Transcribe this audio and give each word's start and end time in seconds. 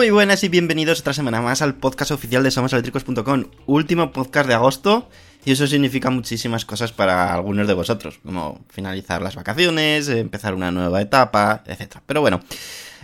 Muy 0.00 0.08
buenas 0.08 0.42
y 0.44 0.48
bienvenidos 0.48 1.00
otra 1.00 1.12
semana 1.12 1.42
más 1.42 1.60
al 1.60 1.74
podcast 1.74 2.10
oficial 2.10 2.42
de 2.42 2.50
SomosEléctricos.com, 2.50 3.44
último 3.66 4.12
podcast 4.12 4.48
de 4.48 4.54
agosto 4.54 5.10
y 5.44 5.52
eso 5.52 5.66
significa 5.66 6.08
muchísimas 6.08 6.64
cosas 6.64 6.90
para 6.90 7.34
algunos 7.34 7.68
de 7.68 7.74
vosotros, 7.74 8.18
como 8.24 8.64
finalizar 8.70 9.20
las 9.20 9.36
vacaciones, 9.36 10.08
empezar 10.08 10.54
una 10.54 10.70
nueva 10.70 11.02
etapa, 11.02 11.64
etc. 11.66 11.96
Pero 12.06 12.22
bueno, 12.22 12.40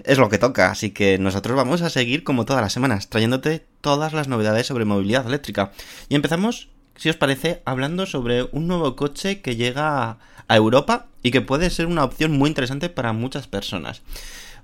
es 0.04 0.16
lo 0.16 0.30
que 0.30 0.38
toca, 0.38 0.70
así 0.70 0.92
que 0.92 1.18
nosotros 1.18 1.54
vamos 1.54 1.82
a 1.82 1.90
seguir 1.90 2.24
como 2.24 2.46
todas 2.46 2.62
las 2.62 2.72
semanas, 2.72 3.10
trayéndote 3.10 3.66
todas 3.82 4.14
las 4.14 4.28
novedades 4.28 4.66
sobre 4.66 4.86
movilidad 4.86 5.26
eléctrica. 5.26 5.72
Y 6.08 6.14
empezamos, 6.14 6.70
si 6.96 7.10
os 7.10 7.16
parece, 7.16 7.60
hablando 7.66 8.06
sobre 8.06 8.44
un 8.52 8.68
nuevo 8.68 8.96
coche 8.96 9.42
que 9.42 9.56
llega 9.56 10.16
a 10.48 10.56
Europa 10.56 11.08
y 11.22 11.30
que 11.30 11.42
puede 11.42 11.68
ser 11.68 11.88
una 11.88 12.04
opción 12.04 12.32
muy 12.32 12.48
interesante 12.48 12.88
para 12.88 13.12
muchas 13.12 13.48
personas. 13.48 14.00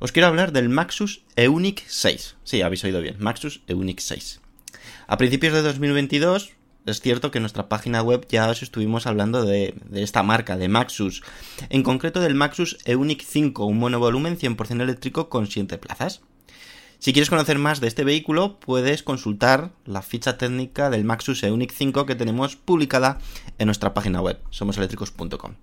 Os 0.02 0.10
quiero 0.10 0.26
hablar 0.26 0.50
del 0.50 0.68
Maxus 0.68 1.22
Eunic 1.36 1.84
6. 1.86 2.34
Sí, 2.42 2.60
habéis 2.60 2.82
oído 2.82 3.00
bien, 3.00 3.14
Maxus 3.20 3.62
Eunic 3.68 4.00
6. 4.00 4.40
A 5.06 5.16
principios 5.16 5.52
de 5.52 5.62
2022, 5.62 6.54
es 6.86 7.00
cierto 7.00 7.30
que 7.30 7.38
en 7.38 7.42
nuestra 7.42 7.68
página 7.68 8.02
web 8.02 8.26
ya 8.28 8.50
os 8.50 8.64
estuvimos 8.64 9.06
hablando 9.06 9.44
de, 9.44 9.76
esta 9.94 10.24
marca, 10.24 10.56
de 10.56 10.66
Maxus. 10.66 11.22
En 11.68 11.84
concreto 11.84 12.20
del 12.20 12.34
Maxus 12.34 12.78
Eunic 12.84 13.22
5, 13.22 13.64
un 13.64 13.78
monovolumen 13.78 14.36
100% 14.36 14.82
eléctrico 14.82 15.28
con 15.28 15.46
7 15.46 15.78
plazas. 15.78 16.22
Si 16.98 17.12
quieres 17.12 17.30
conocer 17.30 17.60
más 17.60 17.80
de 17.80 17.86
este 17.86 18.02
vehículo, 18.02 18.58
puedes 18.58 19.04
consultar 19.04 19.70
la 19.84 20.02
ficha 20.02 20.36
técnica 20.36 20.90
del 20.90 21.04
Maxus 21.04 21.44
Eunic 21.44 21.72
5 21.72 22.06
que 22.06 22.16
tenemos 22.16 22.56
publicada 22.56 23.20
en 23.60 23.66
nuestra 23.66 23.94
página 23.94 24.20
web, 24.20 24.40
somoseléctricos.com. 24.50 25.54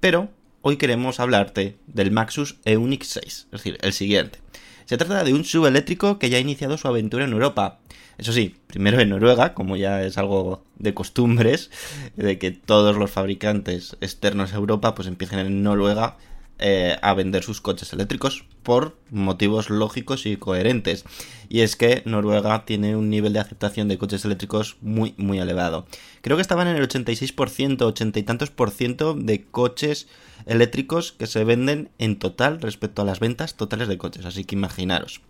Pero 0.00 0.28
hoy 0.62 0.76
queremos 0.76 1.20
hablarte 1.20 1.78
del 1.86 2.10
Maxus 2.10 2.56
Eunic 2.64 3.02
6, 3.04 3.24
es 3.26 3.50
decir, 3.50 3.78
el 3.82 3.92
siguiente. 3.92 4.38
Se 4.84 4.96
trata 4.96 5.24
de 5.24 5.32
un 5.32 5.44
subeléctrico 5.44 6.18
que 6.18 6.30
ya 6.30 6.38
ha 6.38 6.40
iniciado 6.40 6.76
su 6.76 6.88
aventura 6.88 7.24
en 7.24 7.32
Europa. 7.32 7.78
Eso 8.18 8.32
sí, 8.32 8.56
primero 8.66 9.00
en 9.00 9.10
Noruega, 9.10 9.54
como 9.54 9.76
ya 9.76 10.02
es 10.02 10.18
algo 10.18 10.64
de 10.76 10.94
costumbres, 10.94 11.70
de 12.16 12.38
que 12.38 12.50
todos 12.50 12.96
los 12.96 13.10
fabricantes 13.10 13.96
externos 14.00 14.52
a 14.52 14.56
Europa 14.56 14.94
pues 14.94 15.08
empiecen 15.08 15.38
en 15.38 15.62
Noruega 15.62 16.18
eh, 16.60 16.98
a 17.00 17.14
vender 17.14 17.42
sus 17.42 17.60
coches 17.60 17.92
eléctricos 17.92 18.44
por 18.62 18.96
motivos 19.10 19.70
lógicos 19.70 20.26
y 20.26 20.36
coherentes. 20.36 21.04
Y 21.48 21.60
es 21.60 21.74
que 21.74 22.02
Noruega 22.04 22.64
tiene 22.66 22.96
un 22.96 23.08
nivel 23.08 23.32
de 23.32 23.40
aceptación 23.40 23.88
de 23.88 23.96
coches 23.96 24.24
eléctricos 24.24 24.76
muy, 24.82 25.14
muy 25.16 25.38
elevado. 25.38 25.86
Creo 26.20 26.36
que 26.36 26.42
estaban 26.42 26.68
en 26.68 26.76
el 26.76 26.86
86%, 26.86 27.82
80 27.82 28.18
y 28.18 28.22
tantos 28.22 28.50
por 28.50 28.70
ciento 28.70 29.14
de 29.14 29.44
coches 29.44 30.06
eléctricos 30.44 31.12
que 31.12 31.26
se 31.26 31.44
venden 31.44 31.90
en 31.98 32.18
total 32.18 32.60
respecto 32.60 33.02
a 33.02 33.04
las 33.06 33.20
ventas 33.20 33.54
totales 33.54 33.88
de 33.88 33.98
coches. 33.98 34.26
Así 34.26 34.44
que 34.44 34.54
imaginaros. 34.54 35.22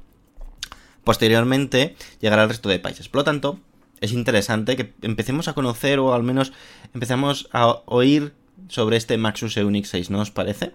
Posteriormente 1.04 1.94
llegará 2.20 2.42
al 2.42 2.48
resto 2.48 2.68
de 2.68 2.78
países. 2.80 3.08
Por 3.08 3.20
lo 3.20 3.24
tanto, 3.24 3.60
es 4.00 4.12
interesante 4.12 4.76
que 4.76 4.92
empecemos 5.02 5.48
a 5.48 5.52
conocer 5.52 5.98
o 5.98 6.14
al 6.14 6.22
menos 6.22 6.52
empezamos 6.94 7.48
a 7.52 7.82
oír 7.86 8.34
sobre 8.68 8.96
este 8.96 9.16
Maxus 9.16 9.56
Eunix 9.56 9.88
6, 9.88 10.10
¿no 10.10 10.20
os 10.20 10.30
parece? 10.30 10.72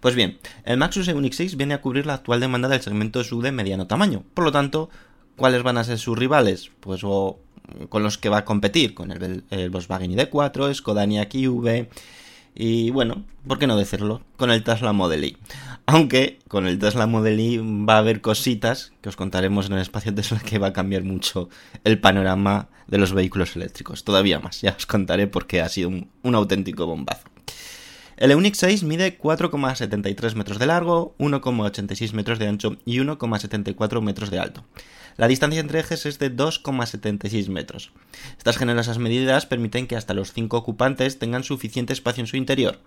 Pues 0.00 0.14
bien, 0.14 0.38
el 0.64 0.76
Maxus 0.76 1.08
Eunix 1.08 1.36
6 1.36 1.56
viene 1.56 1.74
a 1.74 1.80
cubrir 1.80 2.06
la 2.06 2.14
actual 2.14 2.40
demanda 2.40 2.68
del 2.68 2.82
segmento 2.82 3.22
SUV 3.22 3.42
de 3.42 3.52
mediano 3.52 3.86
tamaño. 3.86 4.22
Por 4.34 4.44
lo 4.44 4.52
tanto, 4.52 4.90
¿cuáles 5.36 5.62
van 5.62 5.78
a 5.78 5.84
ser 5.84 5.98
sus 5.98 6.18
rivales? 6.18 6.70
Pues 6.80 7.02
o 7.04 7.38
con 7.88 8.02
los 8.02 8.18
que 8.18 8.28
va 8.28 8.38
a 8.38 8.44
competir, 8.44 8.94
con 8.94 9.10
el, 9.10 9.44
el 9.50 9.70
Volkswagen 9.70 10.12
ID4, 10.12 10.74
Skoda 10.74 11.04
Enyaq 11.04 11.34
EV 11.34 11.88
y 12.54 12.90
bueno, 12.90 13.24
¿por 13.46 13.58
qué 13.58 13.66
no 13.66 13.76
decirlo? 13.76 14.22
Con 14.36 14.50
el 14.50 14.62
Tesla 14.62 14.92
Model 14.92 15.24
Y. 15.24 15.36
Aunque 15.86 16.38
con 16.48 16.66
el 16.66 16.78
Tesla 16.78 17.06
Model 17.06 17.40
Y 17.40 17.58
va 17.58 17.96
a 17.96 17.98
haber 17.98 18.20
cositas 18.20 18.92
que 19.00 19.08
os 19.08 19.16
contaremos 19.16 19.66
en 19.66 19.74
el 19.74 19.80
espacio 19.80 20.14
Tesla 20.14 20.38
que 20.38 20.58
va 20.58 20.68
a 20.68 20.72
cambiar 20.72 21.02
mucho 21.02 21.48
el 21.82 21.98
panorama 21.98 22.68
de 22.86 22.98
los 22.98 23.12
vehículos 23.12 23.56
eléctricos. 23.56 24.04
Todavía 24.04 24.38
más, 24.38 24.60
ya 24.60 24.74
os 24.76 24.86
contaré 24.86 25.26
porque 25.26 25.60
ha 25.60 25.68
sido 25.68 25.88
un, 25.88 26.08
un 26.22 26.34
auténtico 26.34 26.86
bombazo. 26.86 27.24
El 28.16 28.30
Eunix 28.30 28.58
6 28.58 28.84
mide 28.84 29.18
4,73 29.18 30.34
metros 30.36 30.60
de 30.60 30.66
largo, 30.66 31.16
1,86 31.18 32.12
metros 32.12 32.38
de 32.38 32.46
ancho 32.46 32.76
y 32.84 32.98
1,74 32.98 34.00
metros 34.00 34.30
de 34.30 34.38
alto. 34.38 34.64
La 35.16 35.28
distancia 35.28 35.60
entre 35.60 35.80
ejes 35.80 36.06
es 36.06 36.18
de 36.18 36.34
2,76 36.34 37.48
metros. 37.48 37.92
Estas 38.36 38.56
generosas 38.56 38.98
medidas 38.98 39.46
permiten 39.46 39.86
que 39.86 39.96
hasta 39.96 40.14
los 40.14 40.32
5 40.32 40.56
ocupantes 40.56 41.18
tengan 41.18 41.44
suficiente 41.44 41.92
espacio 41.92 42.22
en 42.22 42.26
su 42.26 42.36
interior. 42.36 42.80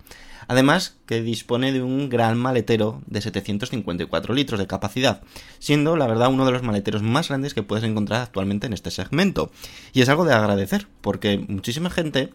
Además, 0.48 0.98
que 1.06 1.22
dispone 1.22 1.72
de 1.72 1.82
un 1.82 2.10
gran 2.10 2.38
maletero 2.38 3.02
de 3.06 3.22
754 3.22 4.34
litros 4.34 4.60
de 4.60 4.68
capacidad, 4.68 5.22
siendo 5.60 5.96
la 5.96 6.08
verdad 6.08 6.30
uno 6.30 6.46
de 6.46 6.52
los 6.52 6.64
maleteros 6.64 7.02
más 7.02 7.30
grandes 7.30 7.54
que 7.54 7.64
puedes 7.64 7.84
encontrar 7.84 8.22
actualmente 8.22 8.68
en 8.68 8.74
este 8.74 8.92
segmento. 8.92 9.52
Y 9.94 10.02
es 10.02 10.10
algo 10.10 10.26
de 10.26 10.34
agradecer, 10.34 10.88
porque 11.02 11.38
muchísima 11.38 11.90
gente 11.90 12.34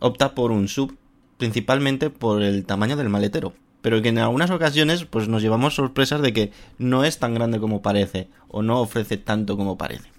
opta 0.00 0.34
por 0.34 0.52
un 0.52 0.68
sub 0.68 0.96
principalmente 1.38 2.10
por 2.10 2.42
el 2.42 2.64
tamaño 2.64 2.96
del 2.96 3.08
maletero, 3.08 3.54
pero 3.84 4.00
que 4.00 4.08
en 4.08 4.16
algunas 4.16 4.50
ocasiones 4.50 5.04
pues 5.04 5.28
nos 5.28 5.42
llevamos 5.42 5.74
sorpresas 5.74 6.22
de 6.22 6.32
que 6.32 6.52
no 6.78 7.04
es 7.04 7.18
tan 7.18 7.34
grande 7.34 7.60
como 7.60 7.82
parece 7.82 8.30
o 8.48 8.62
no 8.62 8.80
ofrece 8.80 9.18
tanto 9.18 9.58
como 9.58 9.76
parece. 9.76 10.10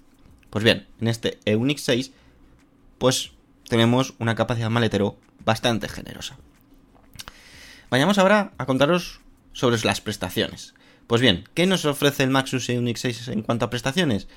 Pues 0.50 0.62
bien, 0.62 0.86
en 1.00 1.08
este 1.08 1.40
Eunix 1.46 1.82
6 1.82 2.12
pues 2.98 3.32
tenemos 3.68 4.14
una 4.20 4.36
capacidad 4.36 4.70
maletero 4.70 5.16
bastante 5.44 5.88
generosa. 5.88 6.38
Vayamos 7.90 8.18
ahora 8.18 8.52
a 8.56 8.66
contaros 8.66 9.18
sobre 9.52 9.76
las 9.82 10.00
prestaciones. 10.00 10.74
Pues 11.08 11.20
bien, 11.20 11.42
¿qué 11.54 11.66
nos 11.66 11.86
ofrece 11.86 12.22
el 12.22 12.30
Maxus 12.30 12.68
Eunix 12.68 13.00
6 13.00 13.26
en 13.26 13.42
cuanto 13.42 13.64
a 13.64 13.70
prestaciones? 13.70 14.28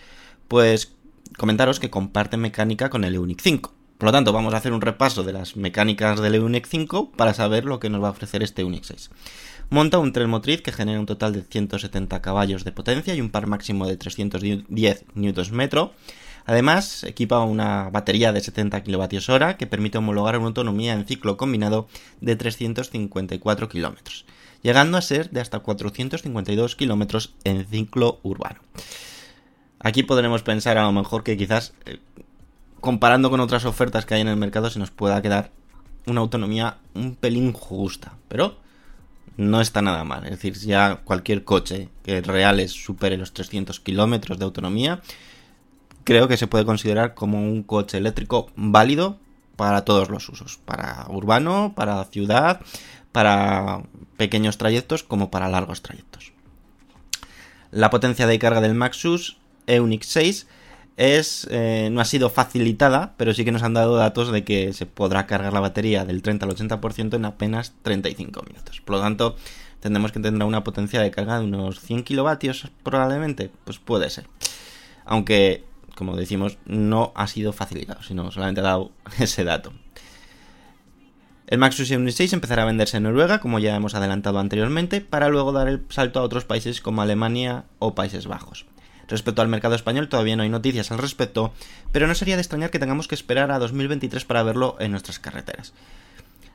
Pues 0.47 0.95
comentaros 1.37 1.79
que 1.79 1.91
comparte 1.91 2.37
mecánica 2.37 2.89
con 2.89 3.03
el 3.03 3.13
Eunix 3.13 3.43
5. 3.43 3.75
Por 3.99 4.05
lo 4.07 4.11
tanto, 4.13 4.31
vamos 4.31 4.53
a 4.53 4.57
hacer 4.57 4.71
un 4.71 4.79
repaso 4.79 5.23
de 5.23 5.33
las 5.33 5.57
mecánicas 5.57 6.21
del 6.21 6.35
Eunix 6.35 6.69
5 6.69 7.11
para 7.17 7.33
saber 7.33 7.65
lo 7.65 7.81
que 7.81 7.89
nos 7.89 8.01
va 8.01 8.07
a 8.07 8.11
ofrecer 8.11 8.41
este 8.41 8.61
Eunix 8.61 8.87
6. 8.87 9.09
Monta 9.69 9.99
un 9.99 10.13
tren 10.13 10.29
motriz 10.29 10.61
que 10.61 10.71
genera 10.71 11.01
un 11.01 11.05
total 11.05 11.33
de 11.33 11.41
170 11.41 12.21
caballos 12.21 12.63
de 12.63 12.71
potencia 12.71 13.13
y 13.13 13.19
un 13.19 13.29
par 13.29 13.47
máximo 13.47 13.85
de 13.85 13.97
310 13.97 15.05
Nm. 15.15 15.69
Además, 16.45 17.03
equipa 17.03 17.43
una 17.43 17.89
batería 17.89 18.31
de 18.31 18.39
70 18.39 18.85
kWh 18.85 19.57
que 19.57 19.67
permite 19.67 19.97
homologar 19.97 20.37
una 20.37 20.47
autonomía 20.47 20.93
en 20.93 21.05
ciclo 21.05 21.35
combinado 21.35 21.89
de 22.21 22.37
354 22.37 23.67
km, 23.67 23.97
llegando 24.63 24.97
a 24.97 25.01
ser 25.01 25.29
de 25.31 25.41
hasta 25.41 25.59
452 25.59 26.77
km 26.77 27.31
en 27.43 27.65
ciclo 27.65 28.21
urbano. 28.23 28.61
Aquí 29.81 30.03
podremos 30.03 30.41
pensar 30.41 30.77
a 30.77 30.83
lo 30.83 30.93
mejor 30.93 31.23
que 31.23 31.35
quizás 31.35 31.73
eh, 31.85 31.99
comparando 32.81 33.29
con 33.29 33.39
otras 33.39 33.65
ofertas 33.65 34.05
que 34.05 34.15
hay 34.15 34.21
en 34.21 34.27
el 34.27 34.37
mercado 34.37 34.69
se 34.69 34.79
nos 34.79 34.91
pueda 34.91 35.21
quedar 35.21 35.51
una 36.05 36.21
autonomía 36.21 36.77
un 36.93 37.15
pelín 37.15 37.53
justa, 37.53 38.13
pero 38.27 38.57
no 39.37 39.61
está 39.61 39.81
nada 39.81 40.03
mal. 40.03 40.25
Es 40.25 40.31
decir, 40.31 40.53
ya 40.55 40.97
cualquier 41.03 41.43
coche 41.43 41.89
que 42.03 42.21
reales 42.21 42.71
supere 42.71 43.17
los 43.17 43.33
300 43.33 43.79
kilómetros 43.79 44.37
de 44.37 44.45
autonomía, 44.45 45.01
creo 46.03 46.27
que 46.27 46.37
se 46.37 46.47
puede 46.47 46.65
considerar 46.65 47.13
como 47.13 47.41
un 47.41 47.63
coche 47.63 47.97
eléctrico 47.97 48.51
válido 48.55 49.17
para 49.55 49.85
todos 49.85 50.09
los 50.09 50.27
usos, 50.29 50.57
para 50.57 51.05
urbano, 51.09 51.73
para 51.75 52.03
ciudad, 52.05 52.61
para 53.11 53.83
pequeños 54.17 54.57
trayectos 54.57 55.03
como 55.03 55.31
para 55.31 55.49
largos 55.49 55.81
trayectos. 55.81 56.33
La 57.71 57.89
potencia 57.89 58.25
de 58.25 58.39
carga 58.39 58.61
del 58.61 58.73
Maxus 58.73 59.37
Eunix 59.67 60.07
6 60.07 60.47
es, 60.99 61.47
eh, 61.49 61.87
no 61.93 62.01
ha 62.01 62.05
sido 62.05 62.29
facilitada, 62.29 63.13
pero 63.15 63.33
sí 63.33 63.45
que 63.45 63.53
nos 63.53 63.63
han 63.63 63.73
dado 63.73 63.95
datos 63.95 64.33
de 64.33 64.43
que 64.43 64.73
se 64.73 64.85
podrá 64.85 65.27
cargar 65.27 65.53
la 65.53 65.61
batería 65.61 66.03
del 66.03 66.21
30 66.21 66.45
al 66.45 66.51
80% 66.51 67.15
en 67.15 67.23
apenas 67.23 67.73
35 67.83 68.43
minutos. 68.43 68.81
Por 68.81 68.97
lo 68.97 69.01
tanto, 69.01 69.37
tendremos 69.79 70.11
que 70.11 70.19
tener 70.19 70.43
una 70.43 70.65
potencia 70.65 70.99
de 70.99 71.09
carga 71.09 71.39
de 71.39 71.45
unos 71.45 71.79
100 71.79 72.03
kilovatios 72.03 72.67
probablemente. 72.83 73.49
Pues 73.63 73.79
puede 73.79 74.09
ser. 74.09 74.27
Aunque, 75.05 75.63
como 75.95 76.17
decimos, 76.17 76.57
no 76.65 77.13
ha 77.15 77.27
sido 77.27 77.53
facilitado, 77.53 78.03
sino 78.03 78.29
solamente 78.29 78.59
ha 78.59 78.65
dado 78.65 78.91
ese 79.19 79.45
dato. 79.45 79.71
El 81.47 81.59
Maxus 81.59 81.89
Eunix 81.91 82.15
6 82.15 82.33
empezará 82.33 82.63
a 82.63 82.65
venderse 82.65 82.97
en 82.97 83.03
Noruega, 83.03 83.39
como 83.39 83.59
ya 83.59 83.73
hemos 83.73 83.95
adelantado 83.95 84.37
anteriormente, 84.39 84.99
para 84.99 85.29
luego 85.29 85.53
dar 85.53 85.69
el 85.69 85.81
salto 85.87 86.19
a 86.19 86.23
otros 86.23 86.43
países 86.43 86.81
como 86.81 87.01
Alemania 87.01 87.63
o 87.79 87.95
Países 87.95 88.27
Bajos. 88.27 88.65
Respecto 89.09 89.41
al 89.41 89.47
mercado 89.47 89.75
español 89.75 90.07
todavía 90.07 90.35
no 90.35 90.43
hay 90.43 90.49
noticias 90.49 90.91
al 90.91 90.99
respecto, 90.99 91.51
pero 91.91 92.07
no 92.07 92.15
sería 92.15 92.35
de 92.35 92.41
extrañar 92.41 92.69
que 92.69 92.79
tengamos 92.79 93.07
que 93.07 93.15
esperar 93.15 93.51
a 93.51 93.59
2023 93.59 94.23
para 94.25 94.43
verlo 94.43 94.77
en 94.79 94.91
nuestras 94.91 95.19
carreteras. 95.19 95.73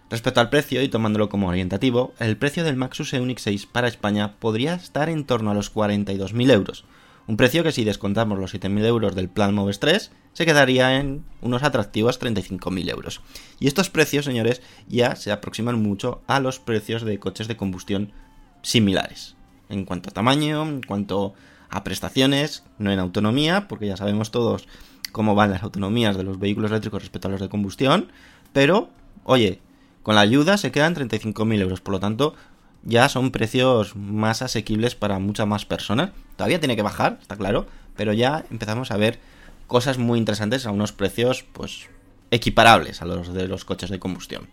Respecto 0.09 0.41
al 0.41 0.51
precio, 0.51 0.83
y 0.83 0.89
tomándolo 0.89 1.29
como 1.29 1.49
orientativo, 1.49 2.15
el 2.21 2.37
precio 2.37 2.63
del 2.63 2.77
Maxus 2.77 3.13
Eunix 3.15 3.43
6 3.43 3.67
para 3.67 3.89
España 3.89 4.35
podría 4.39 4.75
estar 4.75 5.09
en 5.09 5.25
torno 5.25 5.51
a 5.51 5.55
los 5.55 5.75
42.000 5.75 6.53
euros, 6.53 6.85
un 7.27 7.39
precio 7.39 7.63
que 7.63 7.73
si 7.73 7.85
descontamos 7.85 8.39
los 8.39 8.55
7.000 8.55 8.85
euros 8.85 9.15
del 9.15 9.31
plan 9.31 9.55
Moves 9.55 9.81
3, 9.81 10.13
se 10.35 10.45
quedaría 10.45 10.99
en 10.99 11.25
unos 11.41 11.63
atractivos 11.63 12.21
35.000 12.21 12.91
euros. 12.91 13.23
Y 13.59 13.67
estos 13.67 13.89
precios, 13.89 14.27
señores, 14.27 14.61
ya 14.89 15.17
se 15.17 15.33
aproximan 15.33 15.83
mucho 15.83 16.21
a 16.27 16.39
los 16.41 16.59
precios 16.59 17.03
de 17.03 17.19
coches 17.19 17.49
de 17.49 17.57
combustión 17.57 18.13
similares, 18.61 19.37
en 19.71 19.87
cuanto 19.87 20.11
a 20.11 20.13
tamaño, 20.13 20.63
en 20.65 20.83
cuanto 20.83 21.35
a 21.75 21.83
prestaciones, 21.83 22.63
no 22.79 22.93
en 22.93 23.01
autonomía, 23.01 23.67
porque 23.67 23.89
ya 23.89 23.97
sabemos 23.97 24.31
todos 24.31 24.69
cómo 25.11 25.35
van 25.35 25.51
las 25.51 25.65
autonomías 25.65 26.17
de 26.17 26.23
los 26.23 26.39
vehículos 26.39 26.71
eléctricos 26.71 27.03
respecto 27.03 27.29
a 27.29 27.33
los 27.33 27.41
de 27.41 27.49
combustión, 27.49 28.13
pero, 28.53 28.91
oye, 29.25 29.61
con 30.05 30.15
la 30.15 30.21
ayuda 30.21 30.57
se 30.57 30.71
quedan 30.71 30.95
35.000 30.95 31.61
euros, 31.61 31.81
por 31.81 31.93
lo 31.93 32.01
tanto, 32.01 32.37
ya 32.85 33.09
son 33.09 33.33
precios 33.33 33.97
más 33.97 34.41
asequibles 34.41 34.95
para 34.95 35.19
muchas 35.19 35.49
más 35.49 35.65
personas. 35.65 36.11
Todavía 36.37 36.61
tiene 36.61 36.77
que 36.77 36.83
bajar, 36.83 37.19
está 37.21 37.37
claro, 37.37 37.67
pero 37.97 38.13
ya 38.13 38.45
empezamos 38.51 38.93
a 38.93 38.97
ver 38.97 39.19
cosas 39.67 39.99
muy 39.99 40.19
interesantes 40.19 40.67
a 40.67 40.71
unos 40.71 40.93
precios, 40.93 41.45
pues, 41.53 41.89
equiparables 42.31 43.03
a 43.03 43.05
los 43.05 43.35
de 43.35 43.49
los 43.49 43.65
coches 43.65 43.91
de 43.91 43.99
combustión. 43.99 44.49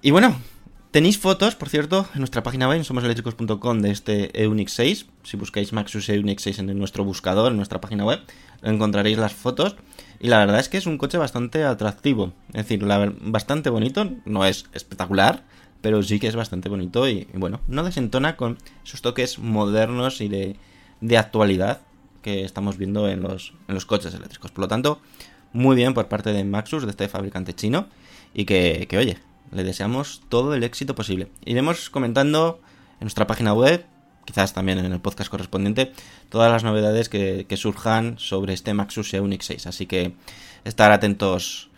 Y 0.00 0.10
bueno, 0.10 0.36
Tenéis 0.92 1.18
fotos, 1.18 1.54
por 1.54 1.70
cierto, 1.70 2.06
en 2.12 2.18
nuestra 2.18 2.42
página 2.42 2.68
web, 2.68 2.76
en 2.76 2.84
somoseléctricos.com, 2.84 3.80
de 3.80 3.90
este 3.90 4.42
Eunix 4.42 4.74
6. 4.74 5.06
Si 5.22 5.38
buscáis 5.38 5.72
Maxus 5.72 6.10
Eunix 6.10 6.42
6 6.42 6.58
en 6.58 6.78
nuestro 6.78 7.02
buscador, 7.02 7.50
en 7.50 7.56
nuestra 7.56 7.80
página 7.80 8.04
web, 8.04 8.20
encontraréis 8.60 9.16
las 9.16 9.32
fotos. 9.32 9.76
Y 10.20 10.28
la 10.28 10.36
verdad 10.36 10.60
es 10.60 10.68
que 10.68 10.76
es 10.76 10.84
un 10.84 10.98
coche 10.98 11.16
bastante 11.16 11.64
atractivo. 11.64 12.34
Es 12.48 12.68
decir, 12.68 12.84
bastante 13.22 13.70
bonito. 13.70 14.06
No 14.26 14.44
es 14.44 14.66
espectacular, 14.74 15.44
pero 15.80 16.02
sí 16.02 16.20
que 16.20 16.26
es 16.26 16.36
bastante 16.36 16.68
bonito. 16.68 17.08
Y, 17.08 17.26
bueno, 17.32 17.62
no 17.68 17.84
desentona 17.84 18.36
con 18.36 18.58
esos 18.84 19.00
toques 19.00 19.38
modernos 19.38 20.20
y 20.20 20.28
de, 20.28 20.58
actualidad 21.16 21.80
que 22.20 22.44
estamos 22.44 22.76
viendo 22.76 23.08
en 23.08 23.22
los, 23.22 23.54
coches 23.86 24.12
eléctricos. 24.12 24.50
Por 24.50 24.60
lo 24.60 24.68
tanto, 24.68 25.00
muy 25.54 25.74
bien 25.74 25.94
por 25.94 26.08
parte 26.08 26.34
de 26.34 26.44
Maxus, 26.44 26.84
de 26.84 26.90
este 26.90 27.08
fabricante 27.08 27.54
chino. 27.54 27.86
Y 28.34 28.44
que 28.44 28.86
oye, 28.98 29.16
le 29.52 29.64
deseamos 29.64 30.22
todo 30.28 30.54
el 30.54 30.64
éxito 30.64 30.94
posible. 30.94 31.28
Iremos 31.44 31.90
comentando 31.90 32.60
en 32.94 33.04
nuestra 33.04 33.26
página 33.26 33.52
web, 33.52 33.84
quizás 34.24 34.54
también 34.54 34.78
en 34.78 34.92
el 34.92 35.00
podcast 35.00 35.30
correspondiente, 35.30 35.92
todas 36.28 36.50
las 36.50 36.64
novedades 36.64 37.08
que, 37.08 37.46
surjan 37.56 38.18
sobre 38.18 38.54
este 38.54 38.74
Maxus 38.74 39.12
Unix 39.12 39.46
6. 39.46 39.66
Así 39.66 39.86
que 39.86 40.14
estar 40.64 40.90
atentos 40.92 41.70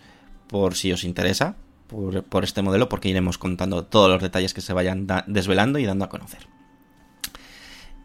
por 0.49 0.75
si 0.75 0.93
os 0.93 1.05
interesa 1.05 1.57
por, 1.89 2.23
por 2.25 2.45
este 2.45 2.63
modelo, 2.63 2.89
porque 2.89 3.09
iremos 3.09 3.39
contando 3.39 3.85
todos 3.85 4.11
los 4.11 4.23
detalles 4.23 4.55
que 4.55 4.61
se 4.61 4.73
vayan 4.73 5.07
desvelando 5.27 5.79
y 5.79 5.85
dando 5.85 6.05
a 6.05 6.09
conocer. 6.09 6.47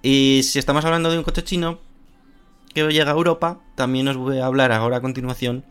Y 0.02 0.42
si 0.44 0.60
estamos 0.60 0.86
hablando 0.86 1.12
de 1.12 1.18
un 1.18 1.24
coche 1.24 1.44
chino 1.44 1.80
que 2.74 2.88
llega 2.88 3.12
a 3.12 3.16
Europa, 3.16 3.60
también 3.76 4.08
os 4.08 4.18
voy 4.18 4.40
a 4.40 4.46
hablar 4.46 4.72
ahora 4.72 4.98
a 4.98 5.02
continuación 5.02 5.66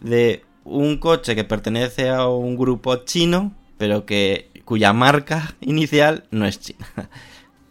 de 0.00 0.44
un 0.68 0.98
coche 0.98 1.34
que 1.34 1.44
pertenece 1.44 2.10
a 2.10 2.28
un 2.28 2.56
grupo 2.56 2.96
chino, 3.04 3.52
pero 3.76 4.06
que 4.06 4.50
cuya 4.64 4.92
marca 4.92 5.54
inicial 5.60 6.24
no 6.30 6.46
es 6.46 6.60
china. 6.60 6.86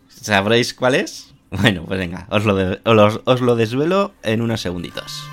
¿Sabréis 0.10 0.74
cuál 0.74 0.96
es? 0.96 1.34
Bueno, 1.52 1.84
pues 1.86 2.00
venga, 2.00 2.28
os 2.30 2.44
lo, 2.44 2.56
os, 2.56 3.22
os 3.24 3.42
lo 3.42 3.56
desvelo 3.56 4.14
en 4.24 4.42
unos 4.42 4.62
segunditos. 4.62 5.24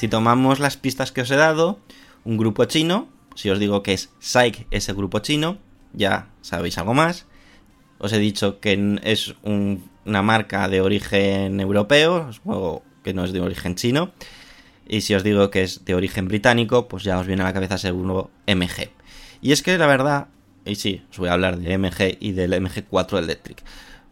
Si 0.00 0.08
tomamos 0.08 0.60
las 0.60 0.78
pistas 0.78 1.12
que 1.12 1.20
os 1.20 1.30
he 1.30 1.36
dado, 1.36 1.78
un 2.24 2.38
grupo 2.38 2.64
chino, 2.64 3.06
si 3.34 3.50
os 3.50 3.58
digo 3.58 3.82
que 3.82 3.92
es 3.92 4.08
SAIC 4.18 4.66
ese 4.70 4.94
grupo 4.94 5.18
chino, 5.18 5.58
ya 5.92 6.30
sabéis 6.40 6.78
algo 6.78 6.94
más. 6.94 7.26
Os 7.98 8.14
he 8.14 8.18
dicho 8.18 8.60
que 8.60 8.98
es 9.02 9.34
una 9.42 10.22
marca 10.22 10.70
de 10.70 10.80
origen 10.80 11.60
europeo, 11.60 12.30
o 12.46 12.82
que 13.04 13.12
no 13.12 13.24
es 13.24 13.34
de 13.34 13.42
origen 13.42 13.74
chino. 13.74 14.12
Y 14.88 15.02
si 15.02 15.14
os 15.14 15.22
digo 15.22 15.50
que 15.50 15.64
es 15.64 15.84
de 15.84 15.94
origen 15.94 16.28
británico, 16.28 16.88
pues 16.88 17.04
ya 17.04 17.18
os 17.18 17.26
viene 17.26 17.42
a 17.42 17.44
la 17.44 17.52
cabeza 17.52 17.76
seguro 17.76 18.30
MG. 18.46 18.88
Y 19.42 19.52
es 19.52 19.62
que 19.62 19.76
la 19.76 19.86
verdad, 19.86 20.28
y 20.64 20.76
sí, 20.76 21.04
os 21.10 21.18
voy 21.18 21.28
a 21.28 21.34
hablar 21.34 21.58
de 21.58 21.76
MG 21.76 22.16
y 22.20 22.32
del 22.32 22.54
MG4 22.54 23.18
Electric 23.18 23.62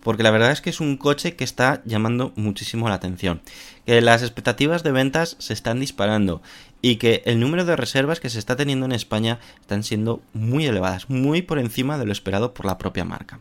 porque 0.08 0.22
la 0.22 0.30
verdad 0.30 0.52
es 0.52 0.62
que 0.62 0.70
es 0.70 0.80
un 0.80 0.96
coche 0.96 1.36
que 1.36 1.44
está 1.44 1.82
llamando 1.84 2.32
muchísimo 2.34 2.88
la 2.88 2.94
atención, 2.94 3.42
que 3.84 4.00
las 4.00 4.22
expectativas 4.22 4.82
de 4.82 4.90
ventas 4.90 5.36
se 5.38 5.52
están 5.52 5.80
disparando 5.80 6.40
y 6.80 6.96
que 6.96 7.22
el 7.26 7.38
número 7.38 7.66
de 7.66 7.76
reservas 7.76 8.18
que 8.18 8.30
se 8.30 8.38
está 8.38 8.56
teniendo 8.56 8.86
en 8.86 8.92
España 8.92 9.38
están 9.60 9.82
siendo 9.82 10.22
muy 10.32 10.64
elevadas, 10.64 11.10
muy 11.10 11.42
por 11.42 11.58
encima 11.58 11.98
de 11.98 12.06
lo 12.06 12.12
esperado 12.12 12.54
por 12.54 12.64
la 12.64 12.78
propia 12.78 13.04
marca. 13.04 13.40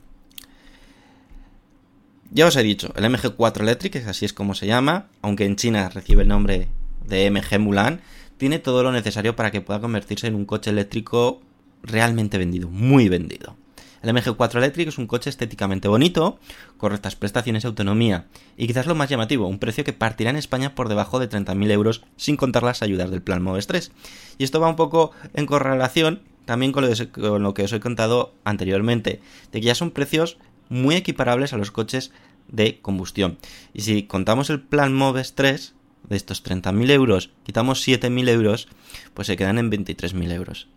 Ya 2.31 2.45
os 2.45 2.57
he 2.57 2.63
dicho, 2.63 2.91
el 2.97 3.05
MG4 3.05 3.61
Electric, 3.61 4.05
así 4.05 4.25
es 4.25 4.33
como 4.33 4.53
se 4.53 4.67
llama, 4.67 5.07
aunque 5.21 5.45
en 5.45 5.55
China 5.55 5.87
recibe 5.87 6.23
el 6.23 6.27
nombre 6.27 6.67
de 7.05 7.31
MG 7.31 7.59
Mulan, 7.61 8.01
tiene 8.35 8.59
todo 8.59 8.83
lo 8.83 8.91
necesario 8.91 9.37
para 9.37 9.51
que 9.51 9.61
pueda 9.61 9.79
convertirse 9.79 10.27
en 10.27 10.35
un 10.35 10.43
coche 10.43 10.71
eléctrico 10.71 11.39
realmente 11.81 12.37
vendido, 12.37 12.67
muy 12.67 13.07
vendido. 13.07 13.55
El 14.01 14.13
MG4 14.15 14.57
Electric 14.57 14.87
es 14.89 14.97
un 14.97 15.07
coche 15.07 15.29
estéticamente 15.29 15.87
bonito, 15.87 16.39
correctas 16.77 17.15
prestaciones 17.15 17.63
y 17.63 17.67
autonomía, 17.67 18.27
y 18.57 18.67
quizás 18.67 18.85
lo 18.85 18.95
más 18.95 19.09
llamativo, 19.09 19.47
un 19.47 19.59
precio 19.59 19.83
que 19.83 19.93
partirá 19.93 20.29
en 20.29 20.35
España 20.35 20.75
por 20.75 20.89
debajo 20.89 21.19
de 21.19 21.29
30.000 21.29 21.71
euros 21.71 22.03
sin 22.15 22.37
contar 22.37 22.63
las 22.63 22.81
ayudas 22.81 23.09
del 23.09 23.21
plan 23.21 23.41
Moves 23.41 23.67
3. 23.67 23.91
Y 24.37 24.43
esto 24.43 24.59
va 24.59 24.69
un 24.69 24.75
poco 24.75 25.11
en 25.33 25.45
correlación 25.45 26.21
también 26.45 26.71
con 26.71 26.85
lo, 26.85 27.53
que 27.53 27.63
os 27.63 27.73
he 27.73 27.79
contado 27.79 28.33
anteriormente, 28.45 29.19
de 29.51 29.59
que 29.59 29.67
ya 29.67 29.75
son 29.75 29.91
precios 29.91 30.37
muy 30.69 30.95
equiparables 30.95 31.51
a 31.53 31.57
los 31.57 31.71
coches 31.71 32.11
de 32.47 32.79
combustión. 32.79 33.37
Y 33.73 33.81
si 33.81 34.03
contamos 34.03 34.49
el 34.49 34.61
plan 34.61 34.93
Moves 34.93 35.35
3, 35.35 35.75
de 36.07 36.15
estos 36.15 36.43
30.000 36.45 36.89
euros, 36.91 37.31
quitamos 37.43 37.85
7.000 37.85 38.29
euros, 38.29 38.69
pues 39.13 39.27
se 39.27 39.35
quedan 39.35 39.57
en 39.57 39.69
23.000 39.69 40.31
euros. 40.31 40.69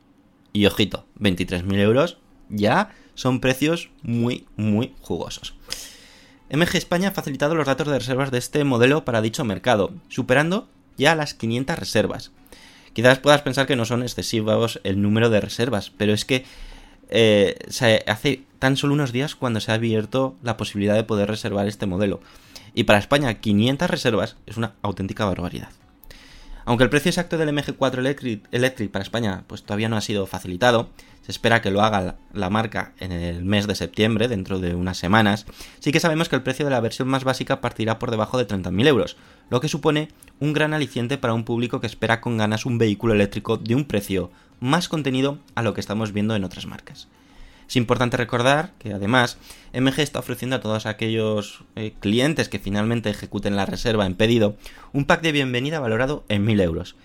Y 0.53 0.67
ojito, 0.67 1.07
23.000 1.21 1.79
euros 1.79 2.19
ya 2.49 2.91
son 3.21 3.41
precios 3.41 3.91
muy, 4.03 4.47
muy 4.57 4.95
jugosos. 5.03 5.53
MG 6.51 6.77
España 6.77 7.11
ha 7.11 7.13
facilitado 7.13 7.55
los 7.55 7.67
datos 7.67 7.87
de 7.87 7.99
reservas 7.99 8.31
de 8.31 8.39
este 8.39 8.65
modelo 8.65 9.05
para 9.05 9.21
dicho 9.21 9.45
mercado, 9.45 9.93
superando 10.09 10.71
ya 10.97 11.15
las 11.15 11.35
500 11.35 11.79
reservas. 11.79 12.31
Quizás 12.95 13.19
puedas 13.19 13.43
pensar 13.43 13.67
que 13.67 13.77
no 13.77 13.85
son 13.85 14.03
excesivos 14.03 14.81
el 14.85 15.03
número 15.03 15.29
de 15.29 15.43
reservas, 15.43 15.91
pero 15.91 16.15
es 16.15 16.25
que 16.25 16.47
eh, 17.11 17.57
se 17.69 18.03
hace 18.07 18.43
tan 18.59 18.79
solo 18.79 18.95
unos 18.95 19.13
días 19.13 19.35
cuando 19.35 19.61
se 19.61 19.71
ha 19.71 19.75
abierto 19.75 20.35
la 20.43 20.57
posibilidad 20.57 20.95
de 20.95 21.05
poder 21.05 21.29
reservar 21.29 21.69
este 21.69 21.85
modelo. 21.85 22.23
Y 22.73 22.85
para 22.85 22.99
España, 22.99 23.35
500 23.35 23.91
reservas 23.91 24.37
es 24.47 24.57
una 24.57 24.73
auténtica 24.81 25.27
barbaridad. 25.27 25.69
Aunque 26.65 26.85
el 26.85 26.91
precio 26.91 27.11
exacto 27.11 27.37
del 27.37 27.51
MG4 27.51 27.99
Electric, 27.99 28.49
Electric 28.51 28.91
para 28.91 29.03
España 29.03 29.45
pues 29.47 29.63
todavía 29.63 29.91
no 29.91 29.97
ha 29.97 30.01
sido 30.01 30.27
facilitado, 30.27 30.89
espera 31.31 31.63
que 31.63 31.71
lo 31.71 31.83
haga 31.83 32.17
la, 32.33 32.51
marca 32.51 32.93
en 32.99 33.13
el 33.13 33.45
mes 33.45 33.67
de 33.67 33.75
septiembre, 33.75 34.29
dentro 34.29 34.59
de 34.59 34.75
unas 34.75 34.99
semanas, 34.99 35.47
sí 35.79 35.93
que 35.93 36.01
sabemos 36.01 36.29
que 36.29 36.37
el 36.37 36.43
precio 36.43 36.65
de 36.65 36.71
la 36.71 36.81
versión 36.81 37.09
más 37.09 37.25
básica 37.25 37.61
partirá 37.61 37.99
por 37.99 38.11
debajo 38.11 38.37
de 38.37 38.47
30.000 38.47 38.87
euros, 38.87 39.17
lo 39.49 39.61
que 39.61 39.69
supone 39.69 40.09
un 40.41 40.53
gran 40.53 40.75
aliciente 40.75 41.19
para 41.19 41.35
un 41.35 41.45
público 41.45 41.81
que 41.81 41.87
espera 41.87 42.21
con 42.21 42.37
ganas 42.37 42.67
un 42.67 42.79
vehículo 42.79 43.15
eléctrico 43.15 43.57
de 43.57 43.75
un 43.75 43.85
precio 43.85 44.31
más 44.59 44.89
contenido 44.89 45.39
a 45.55 45.63
lo 45.63 45.73
que 45.73 45.81
estamos 45.81 46.13
viendo 46.13 46.35
en 46.35 46.45
otras 46.45 46.67
marcas. 46.67 47.09
Es 47.69 47.77
importante 47.77 48.17
recordar 48.17 48.73
que 48.81 48.93
además 48.93 49.39
MG 49.73 50.01
está 50.01 50.19
ofreciendo 50.19 50.57
a 50.57 50.61
todos 50.61 50.87
aquellos 50.87 51.63
eh, 51.77 51.95
clientes 52.01 52.49
que 52.49 52.59
finalmente 52.59 53.11
ejecuten 53.11 53.55
la 53.55 53.65
reserva 53.65 54.07
en 54.07 54.17
pedido 54.17 54.57
un 54.93 55.05
pack 55.05 55.23
de 55.23 55.31
bienvenida 55.31 55.79
valorado 55.79 56.25
en 56.29 56.45
1000 56.45 56.61
euros. 56.61 56.97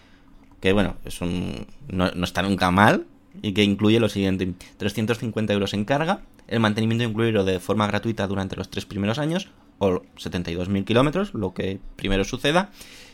Que 0.62 0.74
bueno, 0.74 0.96
es 1.06 1.22
un, 1.22 1.68
no 1.88 2.24
está 2.24 2.42
nunca 2.42 2.72
mal 2.72 3.06
y 3.42 3.54
que 3.54 3.64
incluye 3.64 4.00
lo 4.00 4.10
siguiente: 4.10 4.54
350 4.78 5.54
euros 5.54 5.74
en 5.74 5.86
carga, 5.86 6.22
el 6.48 6.60
mantenimiento 6.60 7.04
incluido 7.04 7.44
de 7.44 7.60
forma 7.60 7.88
gratuita 7.88 8.28
durante 8.28 8.56
los 8.56 8.70
tres 8.70 8.86
primeros 8.86 9.20
años 9.20 9.50
o 9.80 10.02
72.000 10.18 10.86
kilómetros, 10.86 11.34
lo 11.34 11.54
que 11.54 11.80
primero 11.96 12.24
suceda, 12.24 12.70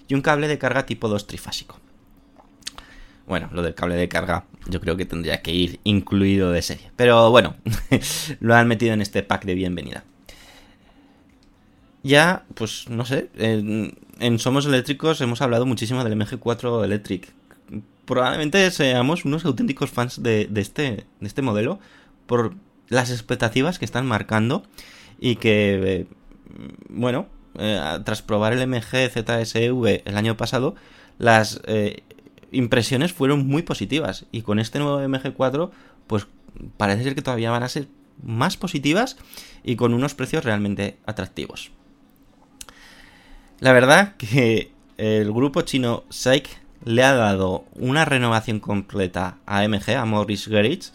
y 0.07 0.13
un 0.13 0.21
cable 0.21 0.47
de 0.47 0.57
carga 0.57 0.85
tipo 0.85 1.07
2 1.07 1.27
trifásico. 1.27 1.79
Bueno, 3.27 3.49
lo 3.53 3.61
del 3.61 3.75
cable 3.75 3.95
de 3.95 4.09
carga 4.09 4.45
yo 4.67 4.81
creo 4.81 4.97
que 4.97 5.05
tendría 5.05 5.41
que 5.41 5.53
ir 5.53 5.79
incluido 5.83 6.51
de 6.51 6.61
serie. 6.61 6.91
Pero 6.95 7.31
bueno, 7.31 7.55
lo 8.39 8.55
han 8.55 8.67
metido 8.67 8.93
en 8.93 9.01
este 9.01 9.23
pack 9.23 9.45
de 9.45 9.55
bienvenida. 9.55 10.03
Ya, 12.03 12.45
pues 12.55 12.89
no 12.89 13.05
sé, 13.05 13.29
en, 13.37 13.97
en 14.19 14.39
Somos 14.39 14.65
Eléctricos 14.65 15.21
hemos 15.21 15.41
hablado 15.41 15.65
muchísimo 15.65 16.03
del 16.03 16.17
MG4 16.17 16.83
Electric. 16.83 17.31
Probablemente 18.11 18.69
seamos 18.71 19.23
unos 19.23 19.45
auténticos 19.45 19.89
fans 19.89 20.19
este, 20.19 20.47
de 20.51 21.27
este 21.27 21.41
modelo 21.41 21.79
por 22.25 22.55
las 22.89 23.09
expectativas 23.09 23.79
que 23.79 23.85
están 23.85 24.05
marcando 24.05 24.63
y 25.17 25.37
que, 25.37 25.79
eh, 25.81 26.07
bueno, 26.89 27.27
eh, 27.57 27.79
tras 28.03 28.21
probar 28.21 28.51
el 28.51 28.67
MG 28.67 29.09
ZSV 29.13 30.01
el 30.03 30.17
año 30.17 30.35
pasado, 30.35 30.75
las 31.19 31.61
eh, 31.67 32.03
impresiones 32.51 33.13
fueron 33.13 33.47
muy 33.47 33.61
positivas. 33.61 34.25
Y 34.33 34.41
con 34.41 34.59
este 34.59 34.79
nuevo 34.79 34.99
MG4, 34.99 35.71
pues 36.07 36.27
parece 36.75 37.03
ser 37.03 37.15
que 37.15 37.21
todavía 37.21 37.49
van 37.49 37.63
a 37.63 37.69
ser 37.69 37.87
más 38.21 38.57
positivas 38.57 39.15
y 39.63 39.77
con 39.77 39.93
unos 39.93 40.15
precios 40.15 40.43
realmente 40.43 40.97
atractivos. 41.05 41.71
La 43.61 43.71
verdad 43.71 44.17
que 44.17 44.73
el 44.97 45.31
grupo 45.31 45.61
chino 45.61 46.03
SAIC 46.09 46.59
le 46.83 47.03
ha 47.03 47.13
dado 47.13 47.65
una 47.75 48.05
renovación 48.05 48.59
completa 48.59 49.37
a 49.45 49.67
MG, 49.67 49.91
a 49.97 50.05
Morris 50.05 50.47
Garage, 50.47 50.91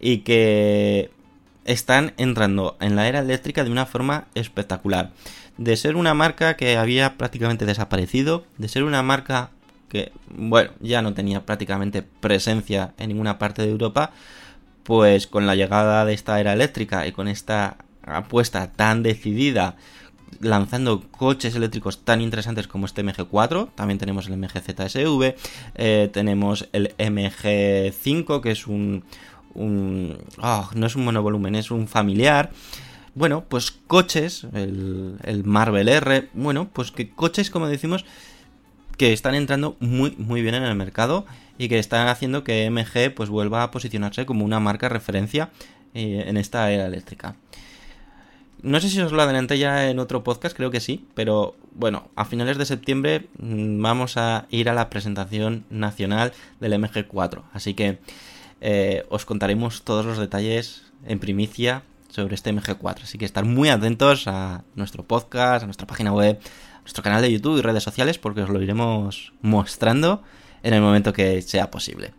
y 0.00 0.18
que 0.18 1.10
están 1.64 2.12
entrando 2.16 2.76
en 2.80 2.96
la 2.96 3.08
era 3.08 3.20
eléctrica 3.20 3.64
de 3.64 3.70
una 3.70 3.86
forma 3.86 4.26
espectacular. 4.34 5.12
De 5.58 5.76
ser 5.76 5.96
una 5.96 6.14
marca 6.14 6.56
que 6.56 6.76
había 6.76 7.16
prácticamente 7.18 7.66
desaparecido, 7.66 8.44
de 8.58 8.68
ser 8.68 8.82
una 8.84 9.02
marca 9.02 9.50
que, 9.88 10.10
bueno, 10.34 10.70
ya 10.80 11.02
no 11.02 11.14
tenía 11.14 11.44
prácticamente 11.44 12.02
presencia 12.02 12.94
en 12.98 13.08
ninguna 13.08 13.38
parte 13.38 13.62
de 13.62 13.70
Europa, 13.70 14.10
pues 14.82 15.26
con 15.26 15.46
la 15.46 15.54
llegada 15.54 16.04
de 16.04 16.14
esta 16.14 16.40
era 16.40 16.52
eléctrica 16.52 17.06
y 17.06 17.12
con 17.12 17.28
esta 17.28 17.76
apuesta 18.04 18.72
tan 18.72 19.02
decidida, 19.02 19.76
lanzando 20.40 21.02
coches 21.10 21.54
eléctricos 21.54 22.04
tan 22.04 22.20
interesantes 22.20 22.66
como 22.66 22.86
este 22.86 23.04
MG4, 23.04 23.70
también 23.74 23.98
tenemos 23.98 24.26
el 24.28 24.36
MG 24.36 24.60
ZSV, 24.60 25.34
eh, 25.74 26.10
tenemos 26.12 26.68
el 26.72 26.94
MG5, 26.98 28.40
que 28.40 28.50
es 28.50 28.66
un... 28.66 29.04
oh, 29.54 30.70
no 30.74 30.86
es 30.86 30.96
un 30.96 31.04
monovolumen, 31.04 31.54
es 31.54 31.70
un 31.70 31.88
familiar. 31.88 32.50
Bueno, 33.14 33.44
pues 33.48 33.70
coches, 33.70 34.46
el, 34.54 35.16
el 35.22 35.44
Marvel 35.44 35.88
R, 35.88 36.28
bueno, 36.32 36.68
pues 36.72 36.90
que 36.90 37.10
coches, 37.10 37.50
como 37.50 37.68
decimos, 37.68 38.04
que 38.96 39.12
están 39.12 39.34
entrando 39.34 39.76
muy 39.80 40.14
muy 40.18 40.42
bien 40.42 40.54
en 40.54 40.62
el 40.62 40.74
mercado 40.74 41.26
y 41.58 41.68
que 41.68 41.78
están 41.78 42.08
haciendo 42.08 42.44
que 42.44 42.70
MG 42.70 43.14
pues 43.14 43.28
vuelva 43.28 43.62
a 43.62 43.70
posicionarse 43.70 44.26
como 44.26 44.44
una 44.44 44.60
marca 44.60 44.88
referencia 44.88 45.50
eh, 45.94 46.24
en 46.26 46.36
esta 46.36 46.70
era 46.70 46.86
eléctrica. 46.86 47.36
No 48.62 48.80
sé 48.80 48.88
si 48.88 49.00
os 49.00 49.10
lo 49.10 49.20
adelanté 49.20 49.58
ya 49.58 49.90
en 49.90 49.98
otro 49.98 50.22
podcast, 50.22 50.56
creo 50.56 50.70
que 50.70 50.78
sí, 50.78 51.04
pero 51.14 51.56
bueno, 51.74 52.08
a 52.14 52.24
finales 52.24 52.58
de 52.58 52.64
septiembre 52.64 53.26
mm, 53.38 53.82
vamos 53.82 54.16
a 54.16 54.46
ir 54.50 54.68
a 54.68 54.74
la 54.74 54.88
presentación 54.88 55.64
nacional 55.68 56.32
del 56.60 56.74
MG4, 56.74 57.42
así 57.52 57.74
que 57.74 57.98
eh, 58.60 59.04
os 59.08 59.24
contaremos 59.24 59.82
todos 59.82 60.06
los 60.06 60.18
detalles 60.18 60.84
en 61.04 61.18
primicia 61.18 61.82
sobre 62.08 62.36
este 62.36 62.54
MG4, 62.54 63.02
así 63.02 63.18
que 63.18 63.24
estar 63.24 63.44
muy 63.44 63.68
atentos 63.68 64.28
a 64.28 64.62
nuestro 64.76 65.02
podcast, 65.02 65.64
a 65.64 65.66
nuestra 65.66 65.88
página 65.88 66.12
web, 66.12 66.38
nuestro 66.82 67.02
canal 67.02 67.20
de 67.20 67.32
YouTube 67.32 67.58
y 67.58 67.62
redes 67.62 67.82
sociales 67.82 68.18
porque 68.18 68.42
os 68.42 68.48
lo 68.48 68.62
iremos 68.62 69.32
mostrando 69.40 70.22
en 70.62 70.74
el 70.74 70.82
momento 70.82 71.12
que 71.12 71.42
sea 71.42 71.68
posible. 71.68 72.12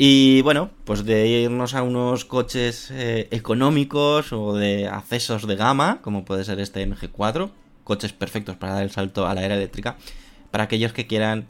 Y 0.00 0.42
bueno, 0.42 0.70
pues 0.84 1.04
de 1.04 1.26
irnos 1.26 1.74
a 1.74 1.82
unos 1.82 2.24
coches 2.24 2.88
eh, 2.92 3.26
económicos 3.32 4.32
o 4.32 4.54
de 4.54 4.86
accesos 4.86 5.44
de 5.48 5.56
gama, 5.56 5.98
como 6.02 6.24
puede 6.24 6.44
ser 6.44 6.60
este 6.60 6.88
MG4, 6.88 7.50
coches 7.82 8.12
perfectos 8.12 8.54
para 8.54 8.74
dar 8.74 8.84
el 8.84 8.92
salto 8.92 9.26
a 9.26 9.34
la 9.34 9.44
era 9.44 9.56
eléctrica, 9.56 9.96
para 10.52 10.62
aquellos 10.62 10.92
que 10.92 11.08
quieran 11.08 11.48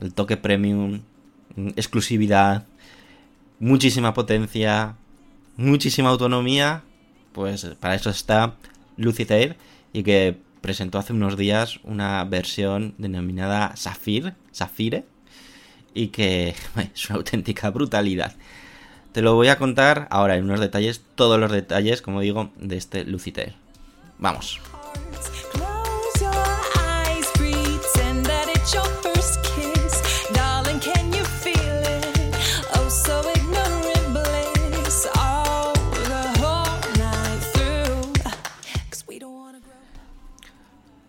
el 0.00 0.12
toque 0.12 0.36
premium, 0.36 1.02
mm, 1.54 1.68
exclusividad, 1.76 2.66
muchísima 3.60 4.12
potencia, 4.12 4.96
muchísima 5.56 6.08
autonomía, 6.08 6.82
pues 7.30 7.64
para 7.78 7.94
eso 7.94 8.10
está 8.10 8.56
Lucid 8.96 9.30
y 9.92 10.02
que 10.02 10.36
presentó 10.62 10.98
hace 10.98 11.12
unos 11.12 11.36
días 11.36 11.78
una 11.84 12.24
versión 12.24 12.96
denominada 12.98 13.76
Sapphire, 13.76 14.34
Sapphire 14.50 15.04
y 15.94 16.08
que 16.08 16.54
es 16.94 17.08
una 17.08 17.18
auténtica 17.18 17.70
brutalidad. 17.70 18.34
Te 19.12 19.22
lo 19.22 19.34
voy 19.34 19.48
a 19.48 19.58
contar 19.58 20.08
ahora 20.10 20.36
en 20.36 20.44
unos 20.44 20.60
detalles, 20.60 21.00
todos 21.14 21.38
los 21.38 21.52
detalles, 21.52 22.02
como 22.02 22.20
digo, 22.20 22.50
de 22.58 22.76
este 22.76 23.04
Luciter. 23.04 23.54
Vamos. 24.18 24.60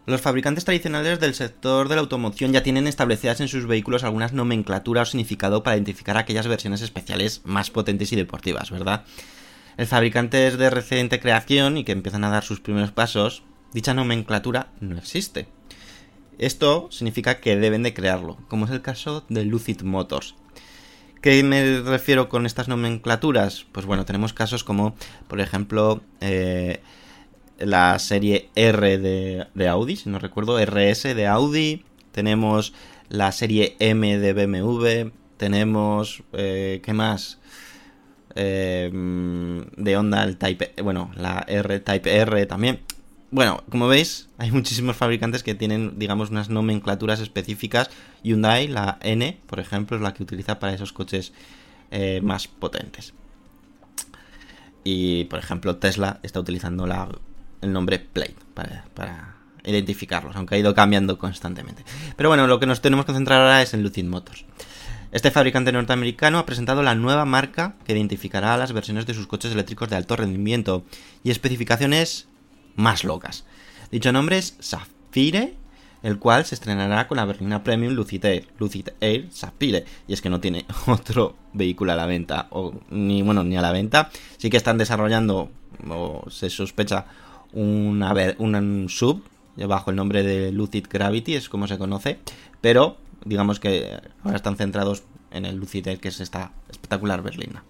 Los 0.05 0.21
fabricantes 0.21 0.65
tradicionales 0.65 1.19
del 1.19 1.33
sector 1.33 1.89
de 1.89 1.95
la 1.95 2.01
automoción 2.01 2.53
ya 2.53 2.61
tienen 2.61 2.85
establecidas 2.85 3.41
en 3.41 3.47
sus 3.47 3.65
vehículos 3.65 4.03
algunas 4.03 4.33
nomenclaturas 4.33 5.07
o 5.07 5.11
significado 5.11 5.63
para 5.63 5.77
identificar 5.77 6.15
aquellas 6.15 6.47
versiones 6.47 6.81
especiales 6.81 7.41
más 7.43 7.71
potentes 7.71 8.11
y 8.13 8.15
deportivas, 8.15 8.69
¿verdad? 8.69 9.03
El 9.77 9.87
fabricante 9.87 10.45
es 10.47 10.59
de 10.59 10.69
reciente 10.69 11.19
creación 11.19 11.77
y 11.77 11.83
que 11.83 11.91
empiezan 11.91 12.23
a 12.23 12.29
dar 12.29 12.43
sus 12.43 12.59
primeros 12.59 12.91
pasos, 12.91 13.41
dicha 13.73 13.95
nomenclatura 13.95 14.67
no 14.79 14.95
existe. 14.95 15.47
Esto 16.37 16.87
significa 16.91 17.39
que 17.39 17.55
deben 17.55 17.81
de 17.81 17.95
crearlo, 17.95 18.37
como 18.47 18.65
es 18.65 18.71
el 18.71 18.83
caso 18.83 19.25
de 19.29 19.43
Lucid 19.43 19.81
Motors. 19.81 20.35
¿Qué 21.21 21.41
me 21.43 21.81
refiero 21.81 22.29
con 22.29 22.45
estas 22.45 22.67
nomenclaturas? 22.67 23.65
Pues 23.71 23.87
bueno, 23.87 24.05
tenemos 24.05 24.33
casos 24.33 24.63
como, 24.63 24.95
por 25.27 25.41
ejemplo, 25.41 26.03
eh, 26.21 26.81
la 27.59 27.97
serie 27.99 28.49
R 28.55 28.97
de, 28.97 29.47
de 29.53 29.67
Audi, 29.67 29.95
si 29.95 30.09
no 30.09 30.19
recuerdo, 30.19 30.59
RS 30.59 31.15
de 31.15 31.27
Audi, 31.27 31.83
tenemos 32.11 32.73
la 33.09 33.31
serie 33.31 33.75
M 33.79 34.17
de 34.17 34.33
BMW, 34.33 35.11
tenemos, 35.37 36.23
eh, 36.33 36.81
¿qué 36.83 36.93
más? 36.93 37.39
Eh, 38.35 38.89
de 38.91 39.97
Honda 39.97 40.23
el 40.23 40.37
Type, 40.37 40.73
bueno, 40.83 41.11
la 41.15 41.45
R 41.47 41.79
Type 41.79 42.15
R 42.17 42.45
también. 42.45 42.79
Bueno, 43.31 43.63
como 43.69 43.87
veis, 43.87 44.29
hay 44.37 44.51
muchísimos 44.51 44.95
fabricantes 44.95 45.43
que 45.43 45.55
tienen, 45.55 45.97
digamos, 45.99 46.29
unas 46.29 46.49
nomenclaturas 46.49 47.19
específicas. 47.19 47.89
Hyundai, 48.23 48.67
la 48.67 48.97
N, 49.01 49.37
por 49.47 49.59
ejemplo, 49.59 49.97
es 49.97 50.03
la 50.03 50.13
que 50.13 50.23
utiliza 50.23 50.59
para 50.59 50.73
esos 50.73 50.93
coches 50.93 51.33
eh, 51.91 52.21
más 52.21 52.47
potentes. 52.47 53.13
Y, 54.83 55.25
por 55.25 55.39
ejemplo, 55.39 55.77
Tesla 55.77 56.19
está 56.21 56.39
utilizando 56.39 56.85
la, 56.85 57.09
el 57.65 57.73
nombre 57.73 57.99
Plate 57.99 58.35
para, 58.53 59.35
identificarlos, 59.63 60.35
aunque 60.35 60.55
ha 60.55 60.57
ido 60.59 60.75
cambiando 60.75 61.17
constantemente. 61.17 61.83
Pero 62.15 62.29
bueno, 62.29 62.47
lo 62.47 62.59
que 62.59 62.67
nos 62.67 62.81
tenemos 62.81 63.05
que 63.05 63.13
centrar 63.13 63.41
ahora 63.41 63.61
es 63.61 63.73
en 63.73 63.81
Lucid 63.81 64.05
Motors. 64.05 64.45
Este 65.11 65.31
fabricante 65.31 65.71
norteamericano 65.71 66.39
ha 66.39 66.45
presentado 66.45 66.83
la 66.83 66.93
nueva 66.93 67.25
marca 67.25 67.75
que 67.85 67.93
identificará 67.93 68.57
las 68.57 68.73
versiones 68.73 69.05
de 69.05 69.13
sus 69.13 69.27
coches 69.27 69.51
eléctricos 69.51 69.89
de 69.89 69.95
alto 69.95 70.15
rendimiento 70.15 70.83
y 71.23 71.31
especificaciones 71.31 72.27
más 72.75 73.03
locas. 73.03 73.45
Dicho 73.91 74.11
nombre 74.11 74.37
es 74.37 74.55
Sapphire, 74.59 75.55
el 76.03 76.19
cual 76.19 76.45
se 76.45 76.53
estrenará 76.53 77.07
con 77.07 77.17
la 77.17 77.25
berlina 77.25 77.63
Premium 77.63 77.93
Lucid 77.93 78.25
Air, 78.25 78.47
Lucid 78.59 78.89
Air 78.99 79.27
Sapphire, 79.31 79.85
y 80.07 80.13
es 80.13 80.21
que 80.21 80.29
no 80.29 80.39
tiene 80.39 80.65
otro 80.85 81.35
vehículo 81.53 81.93
a 81.93 81.95
la 81.95 82.05
venta, 82.05 82.47
ni 82.89 83.21
bueno, 83.23 83.43
ni 83.43 83.57
a 83.57 83.61
la 83.61 83.71
venta. 83.71 84.11
Sí 84.37 84.49
que 84.49 84.57
están 84.57 84.77
desarrollando, 84.77 85.49
o 85.89 86.29
se 86.29 86.49
sospecha, 86.49 87.05
un 87.53 88.87
sub 88.89 89.23
bajo 89.57 89.89
el 89.89 89.95
nombre 89.95 90.23
de 90.23 90.51
Lucid 90.51 90.87
Gravity, 90.89 91.35
es 91.35 91.49
como 91.49 91.67
se 91.67 91.77
conoce, 91.77 92.19
pero 92.61 92.97
digamos 93.23 93.59
que 93.59 93.99
ahora 94.23 94.37
están 94.37 94.57
centrados 94.57 95.03
en 95.31 95.45
el 95.45 95.55
Lucid 95.55 95.87
Air, 95.87 95.99
que 95.99 96.09
es 96.09 96.19
esta 96.19 96.51
espectacular 96.69 97.21
berlina. 97.21 97.63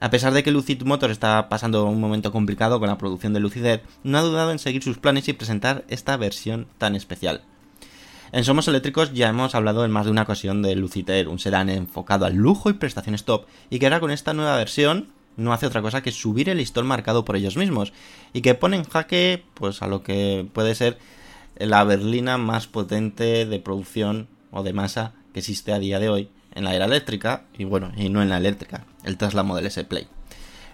A 0.00 0.08
pesar 0.08 0.32
de 0.32 0.42
que 0.42 0.50
Lucid 0.50 0.82
Motor 0.82 1.10
está 1.10 1.50
pasando 1.50 1.84
un 1.84 2.00
momento 2.00 2.32
complicado 2.32 2.80
con 2.80 2.88
la 2.88 2.96
producción 2.96 3.34
de 3.34 3.40
Lucid 3.40 3.64
Air, 3.64 3.82
no 4.02 4.16
ha 4.16 4.22
dudado 4.22 4.50
en 4.50 4.58
seguir 4.58 4.82
sus 4.82 4.96
planes 4.96 5.28
y 5.28 5.34
presentar 5.34 5.84
esta 5.88 6.16
versión 6.16 6.66
tan 6.78 6.96
especial. 6.96 7.42
En 8.32 8.44
Somos 8.44 8.68
Eléctricos 8.68 9.12
ya 9.12 9.28
hemos 9.28 9.54
hablado 9.54 9.84
en 9.84 9.90
más 9.90 10.06
de 10.06 10.12
una 10.12 10.22
ocasión 10.22 10.62
de 10.62 10.74
Lucid 10.74 11.10
Air, 11.10 11.28
un 11.28 11.38
sedán 11.38 11.68
enfocado 11.68 12.24
al 12.24 12.34
lujo 12.34 12.70
y 12.70 12.74
prestaciones 12.74 13.24
top, 13.24 13.44
y 13.68 13.78
que 13.78 13.86
ahora 13.86 14.00
con 14.00 14.10
esta 14.10 14.32
nueva 14.32 14.56
versión 14.56 15.08
no 15.40 15.52
hace 15.52 15.66
otra 15.66 15.82
cosa 15.82 16.02
que 16.02 16.12
subir 16.12 16.48
el 16.48 16.58
listón 16.58 16.86
marcado 16.86 17.24
por 17.24 17.36
ellos 17.36 17.56
mismos, 17.56 17.92
y 18.32 18.42
que 18.42 18.54
pone 18.54 18.76
en 18.76 18.84
jaque 18.84 19.42
pues 19.54 19.82
a 19.82 19.86
lo 19.86 20.02
que 20.02 20.46
puede 20.52 20.74
ser 20.74 20.98
la 21.56 21.82
berlina 21.84 22.38
más 22.38 22.66
potente 22.66 23.46
de 23.46 23.58
producción 23.58 24.28
o 24.50 24.62
de 24.62 24.72
masa 24.72 25.12
que 25.32 25.40
existe 25.40 25.72
a 25.72 25.78
día 25.78 25.98
de 25.98 26.08
hoy 26.08 26.28
en 26.54 26.64
la 26.64 26.74
era 26.74 26.84
eléctrica, 26.84 27.44
y 27.56 27.64
bueno, 27.64 27.92
y 27.96 28.08
no 28.08 28.22
en 28.22 28.28
la 28.28 28.36
eléctrica, 28.36 28.84
el 29.04 29.16
Tesla 29.16 29.42
Model 29.42 29.66
S 29.66 29.82
Play. 29.84 30.08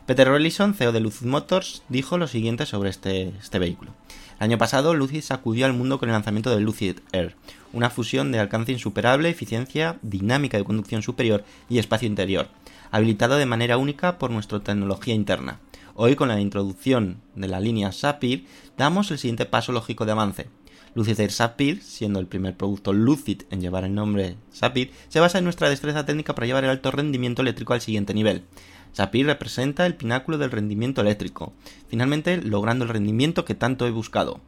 Peter 0.06 0.26
Rollison, 0.26 0.74
CEO 0.74 0.92
de 0.92 1.00
Lucid 1.00 1.26
Motors, 1.26 1.82
dijo 1.88 2.16
lo 2.16 2.28
siguiente 2.28 2.64
sobre 2.64 2.90
este, 2.90 3.32
este 3.40 3.58
vehículo. 3.58 3.92
El 4.38 4.44
año 4.44 4.58
pasado, 4.58 4.94
Lucid 4.94 5.22
sacudió 5.22 5.66
al 5.66 5.72
mundo 5.72 5.98
con 5.98 6.08
el 6.08 6.12
lanzamiento 6.12 6.50
del 6.50 6.62
Lucid 6.62 6.98
Air, 7.12 7.34
una 7.72 7.90
fusión 7.90 8.32
de 8.32 8.38
alcance 8.38 8.72
insuperable, 8.72 9.28
eficiencia, 9.28 9.98
dinámica 10.02 10.56
de 10.56 10.64
conducción 10.64 11.02
superior 11.02 11.44
y 11.68 11.78
espacio 11.78 12.06
interior, 12.06 12.48
habilitado 12.90 13.36
de 13.36 13.46
manera 13.46 13.76
única 13.76 14.18
por 14.18 14.30
nuestra 14.30 14.60
tecnología 14.60 15.14
interna. 15.14 15.60
Hoy, 15.94 16.14
con 16.14 16.28
la 16.28 16.40
introducción 16.40 17.22
de 17.34 17.48
la 17.48 17.60
línea 17.60 17.92
Sapphire, 17.92 18.44
damos 18.76 19.10
el 19.10 19.18
siguiente 19.18 19.46
paso 19.46 19.72
lógico 19.72 20.04
de 20.04 20.12
avance. 20.12 20.48
Lucid 20.94 21.20
Air 21.20 21.30
Sapphire, 21.30 21.80
siendo 21.82 22.20
el 22.20 22.26
primer 22.26 22.56
producto 22.56 22.92
Lucid 22.92 23.42
en 23.50 23.60
llevar 23.60 23.84
el 23.84 23.94
nombre 23.94 24.36
Sapphire, 24.50 24.90
se 25.08 25.20
basa 25.20 25.38
en 25.38 25.44
nuestra 25.44 25.68
destreza 25.68 26.06
técnica 26.06 26.34
para 26.34 26.46
llevar 26.46 26.64
el 26.64 26.70
alto 26.70 26.90
rendimiento 26.90 27.42
eléctrico 27.42 27.74
al 27.74 27.82
siguiente 27.82 28.14
nivel. 28.14 28.44
Sapphire 28.92 29.28
representa 29.28 29.84
el 29.84 29.94
pináculo 29.94 30.38
del 30.38 30.50
rendimiento 30.50 31.02
eléctrico, 31.02 31.52
finalmente 31.88 32.40
logrando 32.40 32.86
el 32.86 32.90
rendimiento 32.90 33.44
que 33.44 33.54
tanto 33.54 33.86
he 33.86 33.90
buscado. 33.90 34.40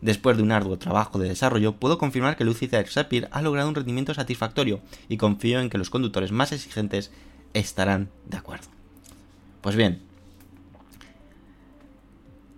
Después 0.00 0.36
de 0.36 0.44
un 0.44 0.52
arduo 0.52 0.78
trabajo 0.78 1.18
de 1.18 1.28
desarrollo, 1.28 1.74
puedo 1.74 1.98
confirmar 1.98 2.36
que 2.36 2.44
Lucid 2.44 2.72
Air 2.74 2.88
Sapphire 2.88 3.28
ha 3.32 3.42
logrado 3.42 3.68
un 3.68 3.74
rendimiento 3.74 4.14
satisfactorio 4.14 4.80
y 5.08 5.16
confío 5.16 5.58
en 5.58 5.68
que 5.68 5.78
los 5.78 5.90
conductores 5.90 6.30
más 6.30 6.52
exigentes 6.52 7.10
estarán 7.54 8.10
de 8.26 8.36
acuerdo. 8.36 8.66
Pues 9.60 9.76
bien, 9.76 10.00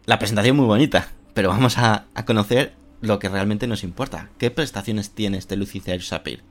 la 0.06 0.18
presentación 0.18 0.56
muy 0.56 0.66
bonita, 0.66 1.08
pero 1.34 1.50
vamos 1.50 1.78
a, 1.78 2.06
conocer 2.26 2.72
lo 3.00 3.18
que 3.18 3.28
realmente 3.28 3.66
nos 3.66 3.84
importa. 3.84 4.28
¿Qué 4.38 4.50
prestaciones 4.50 5.10
tiene 5.10 5.38
este 5.38 5.56
Lucid 5.56 5.88
Air 5.88 6.02
Sapphire? 6.02 6.42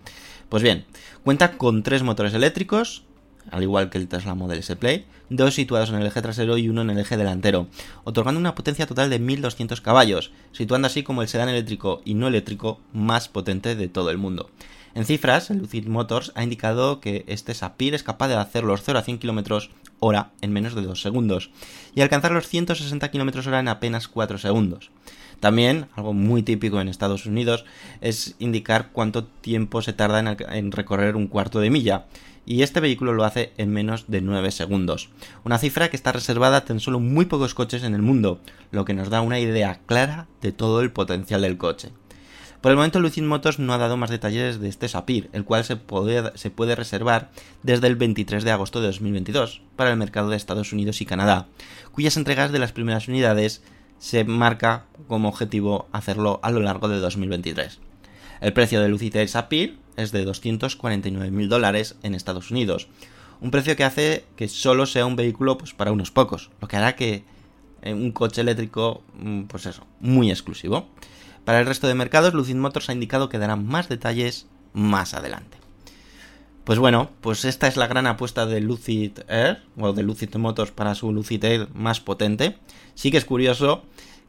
Pues 0.48 0.64
bien, 0.64 0.86
cuenta 1.24 1.58
con 1.58 1.84
tres 1.84 2.02
motores 2.02 2.34
eléctricos, 2.34 3.04
al 3.52 3.64
igual 3.64 3.90
que 3.90 3.98
el 3.98 4.08
Tesla 4.08 4.34
Model 4.34 4.60
S 4.60 4.76
Play, 4.76 5.06
dos 5.30 5.56
situados 5.56 5.90
en 5.90 5.96
el 5.96 6.08
eje 6.08 6.22
trasero 6.22 6.58
y 6.58 6.70
uno 6.70 6.82
en 6.82 6.90
el 6.90 7.00
eje 7.00 7.18
delantero, 7.18 7.68
otorgando 8.04 8.40
una 8.40 8.56
potencia 8.56 8.88
total 8.88 9.10
de 9.10 9.20
1200 9.20 9.82
caballos, 9.82 10.32
situando 10.52 10.88
así 10.88 11.04
como 11.04 11.22
el 11.22 11.28
sedán 11.28 11.50
eléctrico 11.50 12.02
y 12.06 12.14
no 12.14 12.28
eléctrico 12.28 12.80
más 12.94 13.28
potente 13.28 13.76
de 13.76 13.90
todo 13.90 14.10
el 14.10 14.18
mundo. 14.18 14.50
En 14.96 15.06
cifras, 15.06 15.50
Lucid 15.50 15.88
Motors 15.88 16.32
ha 16.36 16.44
indicado 16.44 17.00
que 17.00 17.24
este 17.28 17.54
Sapphire 17.54 17.96
es 17.96 18.04
capaz 18.04 18.28
de 18.28 18.36
hacer 18.36 18.64
los 18.64 18.82
0 18.84 19.00
a 19.00 19.02
100 19.04 19.20
km 19.20 19.70
hora 20.00 20.32
en 20.42 20.52
menos 20.52 20.76
de 20.76 20.82
2 20.82 21.02
segundos 21.02 21.52
y 21.94 22.02
alcanzar 22.02 22.32
los 22.32 22.48
160 22.48 23.12
km 23.12 23.48
hora 23.48 23.60
en 23.60 23.68
apenas 23.68 24.08
4 24.08 24.38
segundos. 24.38 24.92
También, 25.40 25.88
algo 25.96 26.14
muy 26.14 26.44
típico 26.44 26.82
en 26.82 26.90
Estados 26.90 27.26
Unidos, 27.26 27.64
es 28.02 28.36
indicar 28.40 28.90
cuánto 28.92 29.24
tiempo 29.24 29.82
se 29.82 29.94
tarda 29.94 30.20
en 30.20 30.72
recorrer 30.72 31.16
un 31.16 31.28
cuarto 31.28 31.60
de 31.62 31.70
milla, 31.70 32.08
y 32.46 32.64
este 32.64 32.80
vehículo 32.80 33.14
lo 33.14 33.24
hace 33.24 33.54
en 33.58 33.72
menos 33.72 34.06
de 34.08 34.22
9 34.22 34.52
segundos. 34.52 35.10
Una 35.46 35.60
cifra 35.60 35.90
que 35.90 35.96
está 35.96 36.12
reservada 36.12 36.58
a 36.58 36.66
tan 36.66 36.80
solo 36.80 37.00
muy 37.00 37.26
pocos 37.26 37.54
coches 37.54 37.84
en 37.84 37.94
el 37.94 38.02
mundo, 38.02 38.42
lo 38.72 38.86
que 38.86 38.94
nos 38.94 39.10
da 39.10 39.22
una 39.22 39.40
idea 39.40 39.80
clara 39.86 40.28
de 40.42 40.52
todo 40.52 40.82
el 40.82 40.92
potencial 40.92 41.44
del 41.44 41.58
coche. 41.58 41.92
Por 42.62 42.72
el 42.72 42.76
momento 42.76 43.00
Lucid 43.00 43.24
Motors 43.24 43.58
no 43.58 43.74
ha 43.74 43.78
dado 43.78 43.96
más 43.96 44.10
detalles 44.10 44.60
de 44.60 44.68
este 44.68 44.90
Sapir, 44.90 45.30
el 45.32 45.46
cual 45.46 45.64
se 45.64 45.78
puede, 45.78 46.38
se 46.38 46.52
puede 46.52 46.76
reservar 46.76 47.32
desde 47.64 47.88
el 47.88 47.96
23 47.96 48.44
de 48.44 48.52
agosto 48.52 48.82
de 48.82 48.88
2022 48.88 49.62
para 49.78 49.92
el 49.92 49.98
mercado 49.98 50.30
de 50.30 50.36
Estados 50.36 50.74
Unidos 50.74 51.00
y 51.00 51.06
Canadá, 51.06 51.48
cuyas 51.94 52.18
entregas 52.18 52.52
de 52.52 52.60
las 52.60 52.74
primeras 52.74 53.08
unidades 53.08 53.64
se 53.98 54.26
marca 54.26 54.88
como 55.08 55.30
objetivo 55.30 55.88
hacerlo 55.94 56.42
a 56.44 56.52
lo 56.52 56.60
largo 56.60 56.90
de 56.90 57.00
2023. 57.00 57.80
El 58.42 58.54
precio 58.54 58.82
de 58.82 58.90
Lucid 58.90 59.16
Air 59.16 59.30
Sapir 59.30 59.80
es 59.96 60.12
de 60.12 60.28
249.000 60.28 61.48
dólares 61.48 61.96
en 62.04 62.14
Estados 62.14 62.52
Unidos, 62.52 62.90
un 63.40 63.52
precio 63.52 63.78
que 63.78 63.86
hace 63.86 64.26
que 64.36 64.50
solo 64.50 64.86
sea 64.86 65.06
un 65.06 65.16
vehículo 65.16 65.58
pues, 65.58 65.74
para 65.74 65.94
unos 65.94 66.12
pocos, 66.12 66.50
lo 66.60 66.68
que 66.68 66.76
hará 66.76 66.98
que 66.98 67.24
eh, 67.82 67.94
un 67.94 68.12
coche 68.12 68.42
eléctrico, 68.42 69.02
mm, 69.18 69.44
pues 69.44 69.66
eso, 69.66 69.86
muy 70.02 70.30
exclusivo. 70.30 70.90
Para 71.50 71.62
el 71.62 71.66
resto 71.66 71.88
de 71.88 71.96
mercados, 71.96 72.36
Lucid 72.36 72.58
Motors 72.58 72.90
ha 72.90 72.94
indicado 72.94 73.28
que 73.28 73.40
dará 73.40 73.56
más 73.56 73.90
detalles 73.90 74.46
más 74.72 75.16
adelante. 75.16 75.58
Pues 76.64 76.78
bueno, 76.78 77.10
pues 77.22 77.44
esta 77.44 77.68
es 77.68 77.76
la 77.76 77.88
gran 77.88 78.06
apuesta 78.06 78.46
de 78.46 78.62
Lucid 78.62 79.22
Air, 79.28 79.64
o 79.76 79.92
de 79.92 80.04
Lucid 80.04 80.36
Motors 80.36 80.70
para 80.70 80.94
su 80.94 81.12
Lucid 81.12 81.44
Air 81.44 81.68
más 81.74 82.02
potente. 82.02 82.58
Sí 82.94 83.10
que 83.10 83.18
es 83.18 83.26
curioso 83.26 83.82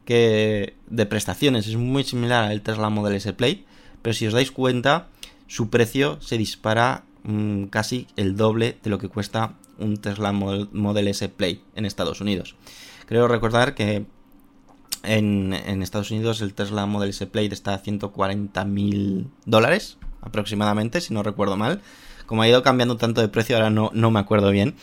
que 0.03 0.73
de 0.87 1.05
prestaciones 1.05 1.67
es 1.67 1.75
muy 1.75 2.03
similar 2.05 2.45
al 2.45 2.63
Tesla 2.63 2.89
Model 2.89 3.17
S 3.17 3.31
Play, 3.33 3.67
pero 4.01 4.15
si 4.15 4.25
os 4.25 4.33
dais 4.33 4.49
cuenta, 4.49 5.05
su 5.45 5.69
precio 5.69 6.19
se 6.21 6.39
dispara 6.39 7.03
mmm, 7.21 7.65
casi 7.65 8.07
el 8.15 8.35
doble 8.35 8.79
de 8.81 8.89
lo 8.89 8.97
que 8.97 9.09
cuesta 9.09 9.53
un 9.77 9.97
Tesla 9.97 10.31
Model 10.31 11.07
S 11.07 11.29
Play 11.29 11.61
en 11.75 11.85
Estados 11.85 12.19
Unidos. 12.19 12.55
Creo 13.05 13.27
recordar 13.27 13.75
que 13.75 14.07
en, 15.03 15.53
Estados 15.81 16.11
Unidos 16.11 16.41
el 16.41 16.53
Tesla 16.53 16.85
Model 16.85 17.09
S 17.09 17.25
Play 17.27 17.47
está 17.47 17.73
a 17.73 17.79
140 17.79 18.65
mil 18.65 19.27
dólares 19.45 19.97
aproximadamente, 20.21 21.01
si 21.01 21.13
no 21.13 21.23
recuerdo 21.23 21.57
mal. 21.57 21.81
Como 22.25 22.41
ha 22.41 22.47
ido 22.47 22.63
cambiando 22.63 22.97
tanto 22.97 23.21
de 23.21 23.27
precio, 23.27 23.55
ahora 23.55 23.69
no, 23.69 23.91
no 23.93 24.11
me 24.11 24.19
acuerdo 24.19 24.51
bien. 24.51 24.75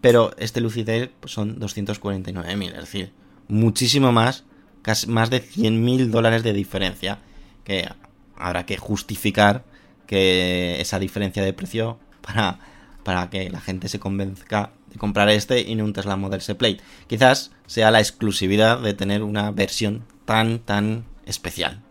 Pero 0.00 0.32
este 0.38 0.60
Lucid 0.60 0.88
Air 0.88 1.12
pues, 1.20 1.32
son 1.32 1.58
249 1.58 2.56
mil, 2.56 2.70
es 2.70 2.80
decir, 2.80 3.12
muchísimo 3.48 4.12
más, 4.12 4.44
casi 4.82 5.06
más 5.06 5.30
de 5.30 5.40
100 5.40 5.84
mil 5.84 6.10
dólares 6.10 6.42
de 6.42 6.52
diferencia. 6.52 7.20
Que 7.64 7.88
habrá 8.36 8.66
que 8.66 8.76
justificar 8.76 9.64
que 10.06 10.80
esa 10.80 10.98
diferencia 10.98 11.42
de 11.42 11.52
precio 11.52 11.98
para, 12.20 12.58
para 13.04 13.28
que 13.30 13.50
la 13.50 13.60
gente 13.60 13.88
se 13.88 13.98
convenzca 13.98 14.72
de 14.90 14.98
comprar 14.98 15.28
este 15.28 15.60
y 15.60 15.74
no 15.74 15.84
un 15.84 15.92
Tesla 15.92 16.16
Model 16.16 16.40
S 16.40 16.54
Plate. 16.54 16.80
Quizás 17.06 17.52
sea 17.66 17.90
la 17.90 18.00
exclusividad 18.00 18.80
de 18.80 18.94
tener 18.94 19.22
una 19.22 19.50
versión 19.50 20.04
tan, 20.24 20.58
tan 20.60 21.04
especial. 21.24 21.82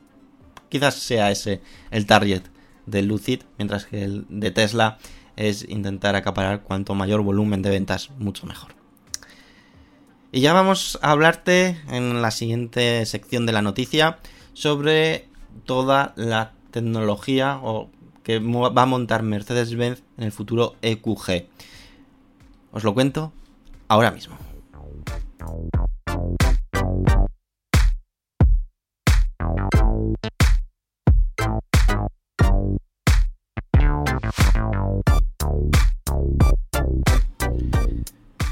Quizás 0.69 0.95
sea 0.95 1.31
ese 1.31 1.61
el 1.91 2.05
target 2.05 2.43
de 2.85 3.01
Lucid, 3.01 3.41
mientras 3.57 3.85
que 3.85 4.03
el 4.03 4.25
de 4.29 4.51
Tesla 4.51 4.97
es 5.35 5.67
intentar 5.67 6.15
acaparar 6.15 6.61
cuanto 6.63 6.95
mayor 6.95 7.21
volumen 7.21 7.61
de 7.61 7.69
ventas, 7.69 8.09
mucho 8.17 8.45
mejor. 8.45 8.75
Y 10.31 10.41
ya 10.41 10.53
vamos 10.53 10.99
a 11.01 11.11
hablarte 11.11 11.79
en 11.89 12.21
la 12.21 12.31
siguiente 12.31 13.05
sección 13.05 13.45
de 13.45 13.53
la 13.53 13.61
noticia 13.61 14.19
sobre 14.53 15.29
toda 15.65 16.13
la 16.17 16.53
tecnología 16.71 17.59
o 17.61 17.89
que 18.23 18.39
va 18.39 18.81
a 18.81 18.85
montar 18.85 19.23
Mercedes-Benz 19.23 20.01
en 20.17 20.23
el 20.23 20.31
futuro 20.31 20.75
EQG. 20.81 21.47
Os 22.75 22.83
lo 22.83 22.93
cuento 22.93 23.31
ahora 23.87 24.11
mismo. 24.11 24.35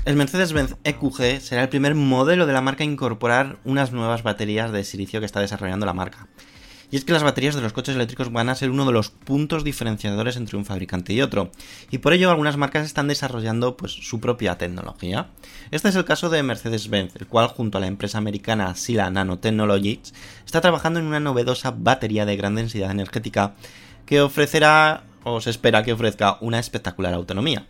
El 0.06 0.16
Mercedes-Benz 0.16 0.78
EQG 0.86 1.42
será 1.42 1.64
el 1.64 1.70
primer 1.70 1.94
modelo 1.94 2.46
de 2.46 2.54
la 2.54 2.62
marca 2.62 2.86
a 2.86 2.88
incorporar 2.88 3.58
unas 3.66 3.92
nuevas 3.92 4.24
baterías 4.24 4.72
de 4.72 4.86
silicio 4.86 5.20
que 5.20 5.26
está 5.26 5.42
desarrollando 5.42 5.86
la 5.86 5.94
marca. 5.94 6.30
Y 6.94 6.96
es 6.96 7.06
que 7.06 7.12
las 7.12 7.24
baterías 7.24 7.56
de 7.56 7.62
los 7.62 7.74
coches 7.74 7.96
eléctricos 7.96 8.32
van 8.32 8.50
a 8.50 8.56
ser 8.56 8.70
uno 8.70 8.86
de 8.86 8.92
los 8.92 9.10
puntos 9.10 9.64
diferenciadores 9.64 10.38
entre 10.38 10.58
un 10.58 10.64
fabricante 10.64 11.12
y 11.12 11.24
otro. 11.24 11.50
Y 11.90 11.98
por 11.98 12.14
ello 12.14 12.30
algunas 12.30 12.56
marcas 12.56 12.86
están 12.86 13.08
desarrollando 13.08 13.76
pues, 13.76 13.94
su 13.94 14.20
propia 14.20 14.60
tecnología. 14.60 15.32
Este 15.72 15.90
es 15.90 15.96
el 15.96 16.06
caso 16.06 16.30
de 16.30 16.44
Mercedes-Benz, 16.44 17.16
el 17.16 17.26
cual 17.26 17.48
junto 17.48 17.80
a 17.80 17.82
la 17.82 17.88
empresa 17.88 18.20
americana 18.20 18.76
Sila 18.76 19.10
Nanotechnologies 19.10 20.14
está 20.46 20.62
trabajando 20.62 21.00
en 21.00 21.08
una 21.08 21.20
novedosa 21.20 21.74
batería 21.76 22.28
de 22.28 22.38
gran 22.38 22.54
densidad 22.54 22.92
energética 22.92 23.56
que 24.06 24.22
ofrecerá 24.22 25.06
o 25.24 25.42
se 25.42 25.50
espera 25.50 25.82
que 25.82 25.94
ofrezca 25.94 26.38
una 26.42 26.60
espectacular 26.60 27.16
autonomía. 27.16 27.66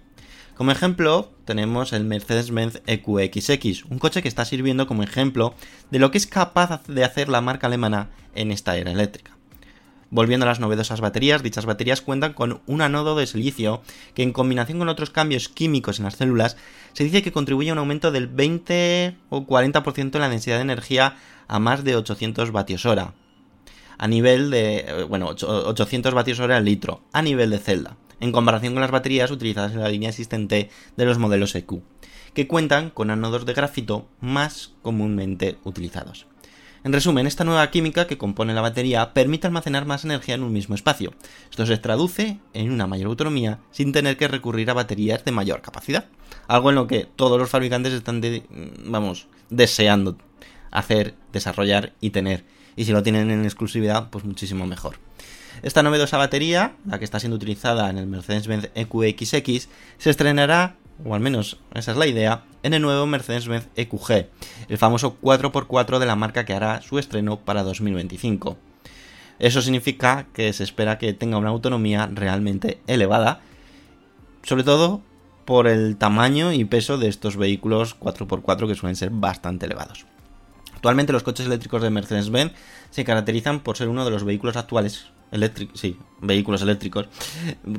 Como 0.56 0.70
ejemplo, 0.70 1.32
tenemos 1.46 1.94
el 1.94 2.04
Mercedes-Benz 2.04 2.84
EQXX, 2.86 3.86
un 3.86 3.98
coche 3.98 4.22
que 4.22 4.28
está 4.28 4.46
sirviendo 4.46 4.86
como 4.86 5.02
ejemplo 5.02 5.56
de 5.89 5.98
lo 5.98 6.12
que 6.12 6.20
es 6.20 6.28
capaz 6.28 6.86
de 6.88 7.04
hacer 7.04 7.28
la 7.28 7.42
marca 7.42 7.66
alemana 7.66 8.12
en 8.36 8.52
esta 8.52 8.78
era 8.78 8.92
eléctrica. 8.92 9.36
Volviendo 10.12 10.46
a 10.46 10.50
las 10.50 10.60
novedosas 10.60 11.02
baterías, 11.02 11.42
dichas 11.42 11.66
baterías 11.66 12.02
cuentan 12.02 12.34
con 12.34 12.62
un 12.68 12.82
anodo 12.84 13.16
de 13.16 13.26
silicio 13.26 13.82
que 14.13 14.22
en 14.22 14.32
combinación 14.32 14.78
con 14.78 14.89
otros 14.89 15.10
cambios 15.10 15.50
químicos 15.50 15.98
en 15.98 16.06
las 16.06 16.18
células 16.18 16.56
se 16.94 17.04
dice 17.04 17.24
que 17.24 17.32
contribuye 17.32 17.72
a 17.72 17.74
un 17.74 17.80
aumento 17.80 18.12
del 18.12 18.28
20 18.28 19.18
o 19.30 19.48
40% 19.48 20.13
en 20.13 20.22
la 20.22 20.30
densidad 20.30 20.58
de 20.58 20.62
energía 20.62 21.18
a 21.48 21.58
más 21.58 21.84
de 21.84 21.96
800 21.96 22.52
vatios 22.52 22.86
hora. 22.86 23.16
A 23.98 24.08
nivel 24.08 24.52
de, 24.52 24.86
eh, 24.88 25.04
bueno, 25.04 25.30
800 25.30 26.13
vatios 26.13 26.39
hora 26.39 26.58
al 26.58 26.66
litro, 26.66 27.02
a 27.12 27.24
nivel 27.24 27.50
de 27.50 27.58
celda 27.58 27.98
en 28.23 28.31
comparación 28.31 28.73
con 28.73 28.81
las 28.81 28.91
baterías 28.91 29.31
utilizadas 29.31 29.73
en 29.73 29.81
la 29.81 29.89
línea 29.89 30.09
existente 30.09 30.69
de 30.95 31.05
los 31.05 31.19
modelos 31.19 31.53
EQ, 31.55 31.81
que 32.33 32.47
cuentan 32.47 32.89
con 32.89 33.09
ánodos 33.09 33.45
de 33.45 33.53
grafito 33.53 34.07
más 34.21 34.71
comúnmente 34.81 35.57
utilizados. 35.65 36.25
En 36.86 36.93
resumen, 36.93 37.27
esta 37.27 37.43
nueva 37.43 37.69
química 37.69 38.07
que 38.07 38.17
compone 38.17 38.53
la 38.53 38.62
batería 38.62 39.13
permite 39.13 39.47
almacenar 39.47 39.86
más 39.86 40.05
energía 40.05 40.36
en 40.36 40.43
un 40.43 40.53
mismo 40.53 40.73
espacio. 40.73 41.13
Esto 41.49 41.65
se 41.65 41.77
traduce 41.77 42.39
en 42.53 42.71
una 42.71 42.88
mayor 42.88 43.07
autonomía 43.07 43.59
sin 43.71 43.91
tener 43.91 44.15
que 44.15 44.29
recurrir 44.29 44.69
a 44.69 44.73
baterías 44.73 45.25
de 45.25 45.31
mayor 45.31 45.62
capacidad. 45.62 46.05
Algo 46.47 46.69
en 46.69 46.75
lo 46.75 46.88
que 46.88 47.07
todos 47.15 47.38
los 47.38 47.49
fabricantes 47.49 47.91
están, 47.91 48.21
vamos, 48.86 49.27
deseando 49.49 50.17
hacer, 50.71 51.15
desarrollar 51.33 51.93
y 51.99 52.12
tener. 52.12 52.45
Y 52.77 52.86
si 52.86 52.93
lo 52.93 53.03
tienen 53.03 53.31
en 53.31 53.43
exclusividad, 53.43 54.09
pues 54.09 54.23
muchísimo 54.23 54.65
mejor. 54.65 54.97
Esta 55.62 55.84
novedosa 55.84 56.18
batería, 56.18 56.76
la 56.86 57.00
que 57.00 57.06
está 57.06 57.20
siendo 57.20 57.36
utilizada 57.36 57.89
en 57.89 57.98
el 57.98 58.08
Mercedes-Benz 58.08 58.70
EQXX, 58.76 59.70
se 59.98 60.10
estrenará, 60.10 60.76
o 61.06 61.16
al 61.16 61.22
menos 61.22 61.60
esa 61.74 61.92
es 61.92 61.98
la 61.98 62.08
idea, 62.08 62.44
en 62.63 62.74
el 62.74 62.82
nuevo 62.82 63.06
Mercedes-Benz 63.06 63.68
EQG, 63.76 64.28
el 64.70 64.78
famoso 64.78 65.18
4x4 65.22 66.00
de 66.00 66.06
la 66.06 66.16
marca 66.16 66.46
que 66.46 66.54
hará 66.54 66.82
su 66.82 67.00
estreno 67.00 67.39
para 67.39 67.63
2025. 67.63 68.58
Eso 69.39 69.62
significa 69.62 70.28
que 70.34 70.52
se 70.54 70.63
espera 70.63 70.98
que 70.98 71.13
tenga 71.13 71.38
una 71.38 71.50
autonomía 71.50 72.10
realmente 72.12 72.80
elevada, 72.88 73.42
sobre 74.44 74.63
todo 74.63 75.02
por 75.46 75.68
el 75.68 75.98
tamaño 75.98 76.54
y 76.54 76.66
peso 76.66 76.98
de 76.98 77.10
estos 77.10 77.38
vehículos 77.38 78.00
4x4 78.00 78.68
que 78.68 78.76
suelen 78.76 78.96
ser 78.96 79.10
bastante 79.12 79.66
elevados. 79.66 80.06
Actualmente 80.74 81.13
los 81.13 81.24
coches 81.24 81.46
eléctricos 81.46 81.82
de 81.82 81.89
Mercedes-Benz 81.89 82.54
se 82.89 83.04
caracterizan 83.04 83.62
por 83.62 83.78
ser 83.78 83.89
uno 83.89 84.06
de 84.06 84.12
los 84.12 84.24
vehículos 84.24 84.58
actuales 84.58 85.08
eléctricos, 85.34 85.80
sí, 85.80 85.98
vehículos 86.22 86.62
eléctricos 86.62 87.08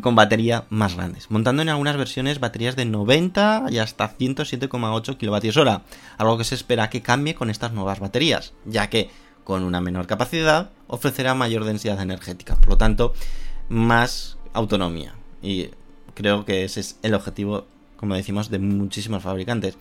con 0.01 0.15
batería 0.15 0.65
más 0.69 0.97
grandes, 0.97 1.31
montando 1.31 1.63
en 1.63 1.71
algunas 1.71 1.97
versiones 1.97 2.41
baterías 2.41 2.77
de 2.77 2.85
90 2.85 3.67
y 3.71 3.79
hasta 3.79 4.17
107,8 4.17 5.17
kWh, 5.17 5.83
algo 6.19 6.39
que 6.39 6.45
se 6.45 6.55
espera 6.55 6.91
que 6.91 7.01
cambie 7.01 7.35
con 7.35 7.49
estas 7.49 7.73
nuevas 7.73 8.01
baterías, 8.01 8.53
ya 8.67 8.91
que 8.91 9.11
con 9.45 9.63
una 9.63 9.81
menor 9.81 10.07
capacidad 10.07 10.71
ofrecerá 10.89 11.35
mayor 11.35 11.65
densidad 11.65 12.01
energética, 12.01 12.57
por 12.57 12.71
lo 12.71 12.77
tanto, 12.77 13.15
más 13.69 14.37
autonomía. 14.53 15.15
Y 15.43 15.71
creo 16.15 16.45
que 16.45 16.65
ese 16.65 16.81
es 16.81 16.99
el 17.03 17.15
objetivo, 17.15 17.67
como 17.97 18.15
decimos, 18.15 18.51
de 18.51 18.59
muchísimos 18.59 19.23
fabricantes. 19.23 19.77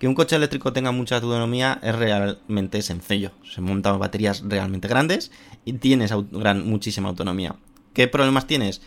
Que 0.00 0.08
un 0.08 0.14
coche 0.14 0.34
eléctrico 0.34 0.72
tenga 0.72 0.92
mucha 0.92 1.16
autonomía 1.16 1.78
es 1.82 1.94
realmente 1.94 2.80
sencillo. 2.80 3.32
Se 3.44 3.60
montan 3.60 3.98
baterías 3.98 4.42
realmente 4.46 4.88
grandes 4.88 5.30
y 5.66 5.74
tienes 5.74 6.10
muchísima 6.64 7.10
autonomía. 7.10 7.56
¿Qué 7.92 8.08
problemas 8.08 8.46
tienes? 8.46 8.80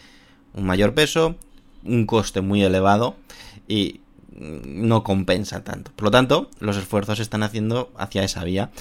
Un 0.55 0.65
mayor 0.65 0.95
peso, 0.95 1.35
un 1.83 2.07
coste 2.07 2.41
muy 2.41 2.63
elevado 2.63 3.15
y 3.67 4.01
no 4.35 5.03
compensa 5.03 5.63
tanto. 5.63 5.91
Por 5.95 6.05
lo 6.05 6.11
tanto, 6.11 6.49
los 6.59 6.77
esfuerzos 6.77 7.17
se 7.17 7.23
están 7.23 7.43
haciendo 7.43 7.93
hacia 7.95 8.23
esa 8.23 8.43
vía. 8.43 8.71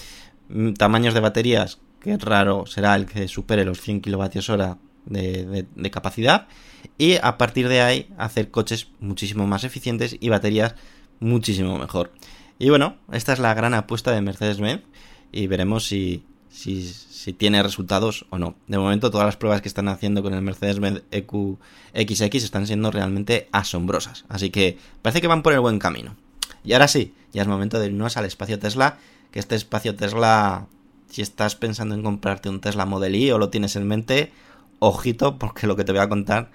Mm, 0.49 0.73
tamaños 0.73 1.12
de 1.12 1.21
baterías, 1.21 1.81
que 2.01 2.16
raro 2.16 2.64
será 2.64 2.95
el 2.95 3.05
que 3.05 3.29
supere 3.29 3.66
los 3.66 3.83
100 3.83 4.01
kWh 4.01 4.77
de, 5.05 5.66
de 5.75 5.90
capacidad. 5.90 6.49
Y 6.97 7.16
a 7.23 7.37
partir 7.37 7.68
de 7.68 7.83
ahí, 7.83 8.09
hacer 8.16 8.51
coches 8.51 8.88
muchísimo 9.01 9.47
más 9.47 9.64
eficientes 9.64 10.16
y 10.18 10.31
baterías 10.31 10.77
muchísimo 11.23 11.79
mejor. 11.79 12.13
Y 12.59 12.69
bueno, 12.69 12.97
esta 13.11 13.33
es 13.33 13.39
la 13.39 13.55
gran 13.55 13.75
apuesta 13.75 14.13
de 14.13 14.21
Mercedes-Benz 14.21 14.83
y 15.33 15.47
veremos 15.47 15.87
si, 15.87 16.25
si, 16.51 17.33
tiene 17.33 17.63
resultados 17.63 18.27
o 18.31 18.39
no. 18.39 18.55
De 18.67 18.79
momento 18.79 19.11
todas 19.11 19.27
las 19.27 19.37
pruebas 19.37 19.63
que 19.63 19.69
están 19.69 19.89
haciendo 19.89 20.23
con 20.23 20.35
el 20.35 20.43
Mercedes-Benz 20.43 21.03
EQXX 21.11 22.45
están 22.45 22.67
siendo 22.67 22.91
realmente 22.91 23.49
asombrosas. 23.53 24.25
Así 24.29 24.51
que 24.51 24.79
parece 25.01 25.21
que 25.21 25.29
van 25.29 25.43
por 25.43 25.55
el 25.55 25.61
buen 25.61 25.79
camino. 25.79 26.17
Y 26.65 26.75
ahora 26.75 26.89
sí, 26.89 27.15
ya 27.33 27.43
es 27.43 27.49
momento 27.49 27.79
de 27.79 27.87
irnos 27.87 28.17
al 28.17 28.27
espacio 28.27 28.59
Tesla, 28.59 28.99
que 29.31 29.39
este 29.39 29.55
espacio 29.55 29.97
Tesla, 29.97 30.67
si 31.09 31.23
estás 31.23 31.57
pensando 31.57 31.95
en 31.95 32.03
comprarte 32.03 32.49
un 32.49 32.61
Tesla 32.61 32.87
Model 32.87 33.17
Y 33.17 33.31
o 33.31 33.39
lo 33.39 33.49
tienes 33.49 33.77
en 33.77 33.89
mente, 33.89 34.33
ojito 34.79 35.39
porque 35.39 35.67
lo 35.67 35.77
que 35.77 35.85
te 35.85 35.93
voy 35.93 36.01
a 36.01 36.09
contar 36.09 36.51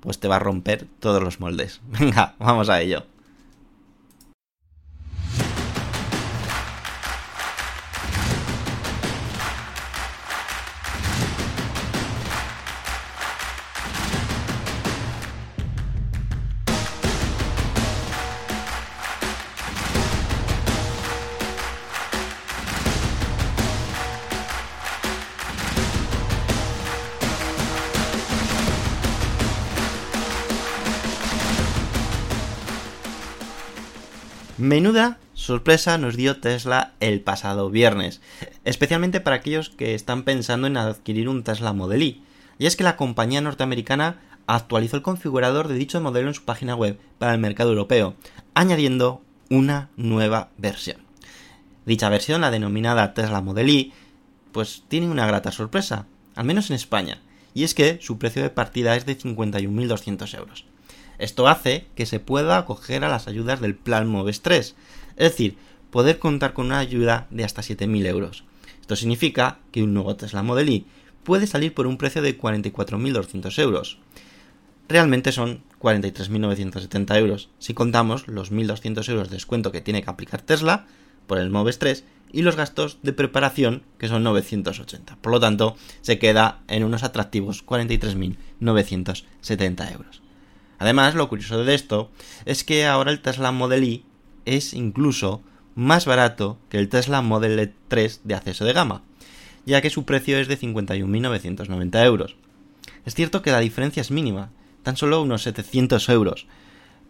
pues 0.00 0.20
te 0.20 0.28
va 0.28 0.36
a 0.36 0.40
romper 0.40 0.86
todos 1.00 1.22
los 1.22 1.40
moldes. 1.40 1.80
Venga, 1.88 2.34
vamos 2.38 2.68
a 2.68 2.80
ello. 2.80 3.04
Menuda 34.58 35.18
sorpresa 35.34 35.98
nos 35.98 36.16
dio 36.16 36.40
Tesla 36.40 36.94
el 36.98 37.20
pasado 37.20 37.70
viernes, 37.70 38.20
especialmente 38.64 39.20
para 39.20 39.36
aquellos 39.36 39.70
que 39.70 39.94
están 39.94 40.24
pensando 40.24 40.66
en 40.66 40.76
adquirir 40.76 41.28
un 41.28 41.44
Tesla 41.44 41.72
Model 41.72 42.02
Y. 42.02 42.24
Y 42.58 42.66
es 42.66 42.74
que 42.74 42.82
la 42.82 42.96
compañía 42.96 43.40
norteamericana 43.40 44.20
actualizó 44.48 44.96
el 44.96 45.02
configurador 45.02 45.68
de 45.68 45.76
dicho 45.76 46.00
modelo 46.00 46.26
en 46.26 46.34
su 46.34 46.42
página 46.42 46.74
web 46.74 46.98
para 47.18 47.34
el 47.34 47.38
mercado 47.38 47.70
europeo, 47.70 48.16
añadiendo 48.54 49.22
una 49.48 49.90
nueva 49.96 50.48
versión. 50.58 50.96
Dicha 51.86 52.08
versión, 52.08 52.40
la 52.40 52.50
denominada 52.50 53.14
Tesla 53.14 53.40
Model 53.40 53.70
Y, 53.70 53.92
pues 54.50 54.82
tiene 54.88 55.08
una 55.08 55.28
grata 55.28 55.52
sorpresa, 55.52 56.06
al 56.34 56.46
menos 56.46 56.68
en 56.70 56.74
España, 56.74 57.22
y 57.54 57.62
es 57.62 57.74
que 57.74 58.00
su 58.02 58.18
precio 58.18 58.42
de 58.42 58.50
partida 58.50 58.96
es 58.96 59.06
de 59.06 59.16
51.200 59.16 60.36
euros. 60.36 60.64
Esto 61.18 61.48
hace 61.48 61.86
que 61.94 62.06
se 62.06 62.20
pueda 62.20 62.58
acoger 62.58 63.04
a 63.04 63.08
las 63.08 63.28
ayudas 63.28 63.60
del 63.60 63.74
Plan 63.74 64.08
Moves 64.08 64.42
3, 64.42 64.74
es 65.16 65.30
decir, 65.30 65.56
poder 65.90 66.18
contar 66.18 66.52
con 66.52 66.66
una 66.66 66.78
ayuda 66.78 67.26
de 67.30 67.44
hasta 67.44 67.62
7.000 67.62 68.06
euros. 68.06 68.44
Esto 68.80 68.96
significa 68.96 69.58
que 69.72 69.82
un 69.82 69.94
nuevo 69.94 70.16
Tesla 70.16 70.42
Model 70.42 70.68
Y 70.68 70.86
puede 71.24 71.46
salir 71.46 71.74
por 71.74 71.86
un 71.86 71.98
precio 71.98 72.22
de 72.22 72.38
44.200 72.38 73.58
euros. 73.60 73.98
Realmente 74.88 75.32
son 75.32 75.62
43.970 75.80 77.18
euros 77.18 77.50
si 77.58 77.74
contamos 77.74 78.26
los 78.28 78.50
1.200 78.50 79.06
euros 79.10 79.28
de 79.28 79.36
descuento 79.36 79.70
que 79.70 79.82
tiene 79.82 80.02
que 80.02 80.08
aplicar 80.08 80.40
Tesla 80.40 80.86
por 81.26 81.36
el 81.38 81.50
Moves 81.50 81.78
3 81.78 82.04
y 82.32 82.40
los 82.42 82.56
gastos 82.56 82.98
de 83.02 83.12
preparación 83.12 83.82
que 83.98 84.08
son 84.08 84.22
980. 84.22 85.18
Por 85.20 85.32
lo 85.32 85.40
tanto, 85.40 85.76
se 86.00 86.18
queda 86.18 86.62
en 86.68 86.84
unos 86.84 87.02
atractivos 87.02 87.66
43.970 87.66 89.92
euros. 89.92 90.22
Además, 90.78 91.14
lo 91.14 91.28
curioso 91.28 91.64
de 91.64 91.74
esto 91.74 92.10
es 92.44 92.64
que 92.64 92.86
ahora 92.86 93.10
el 93.10 93.20
Tesla 93.20 93.52
Model 93.52 93.84
Y 93.84 94.04
es 94.44 94.74
incluso 94.74 95.42
más 95.74 96.06
barato 96.06 96.58
que 96.68 96.78
el 96.78 96.88
Tesla 96.88 97.22
Model 97.22 97.72
3 97.88 98.20
e 98.24 98.28
de 98.28 98.34
acceso 98.34 98.64
de 98.64 98.72
gama, 98.72 99.02
ya 99.66 99.80
que 99.80 99.90
su 99.90 100.04
precio 100.04 100.38
es 100.38 100.48
de 100.48 100.58
51.990 100.58 102.04
euros. 102.04 102.36
Es 103.04 103.14
cierto 103.14 103.42
que 103.42 103.52
la 103.52 103.60
diferencia 103.60 104.00
es 104.00 104.10
mínima, 104.10 104.50
tan 104.82 104.96
solo 104.96 105.22
unos 105.22 105.42
700 105.42 106.08
euros, 106.08 106.46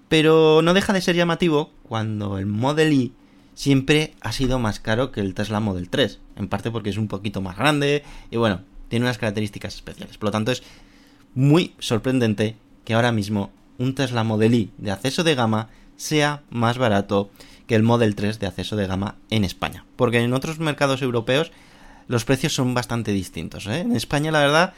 pero 0.09 0.63
no 0.63 0.75
deja 0.75 0.93
de 0.93 1.01
ser 1.01 1.17
llamativo 1.17 1.71
cuando 1.83 2.39
el 2.39 2.47
Model 2.47 2.93
Y 2.93 3.13
siempre 3.55 4.15
ha 4.21 4.33
sido 4.33 4.59
más 4.59 4.81
caro 4.81 5.13
que 5.13 5.21
el 5.21 5.35
Tesla 5.35 5.61
Model 5.61 5.89
3, 5.89 6.21
en 6.37 6.49
parte 6.49 6.71
porque 6.71 6.91
es 6.91 6.97
un 6.97 7.09
poquito 7.09 7.41
más 7.41 7.57
grande 7.57 8.05
y 8.31 8.37
bueno, 8.37 8.63
tiene 8.89 9.05
unas 9.05 9.19
características 9.19 9.75
especiales. 9.75 10.17
Por 10.17 10.29
lo 10.29 10.33
tanto, 10.33 10.53
es 10.53 10.63
muy 11.35 11.75
sorprendente 11.79 12.57
que 12.85 12.95
ahora 12.95 13.13
mismo 13.13 13.51
un 13.79 13.95
Tesla 13.95 14.25
Model 14.25 14.55
Y 14.55 14.71
de 14.77 14.91
acceso 14.91 15.25
de 15.25 15.35
gama 15.35 15.69
sea 15.97 16.43
más 16.51 16.79
barato 16.79 17.31
que 17.67 17.75
el 17.75 17.83
Model 17.83 18.15
3 18.15 18.39
de 18.39 18.47
acceso 18.47 18.77
de 18.77 18.87
gama 18.87 19.17
en 19.31 19.45
España. 19.45 19.85
Porque 19.97 20.21
en 20.21 20.33
otros 20.33 20.59
mercados 20.59 21.03
europeos 21.03 21.53
los 22.09 22.25
precios 22.25 22.55
son 22.55 22.75
bastante 22.75 23.13
distintos. 23.13 23.67
¿eh? 23.67 23.81
En 23.81 23.95
España, 23.95 24.33
la 24.33 24.41
verdad, 24.41 24.75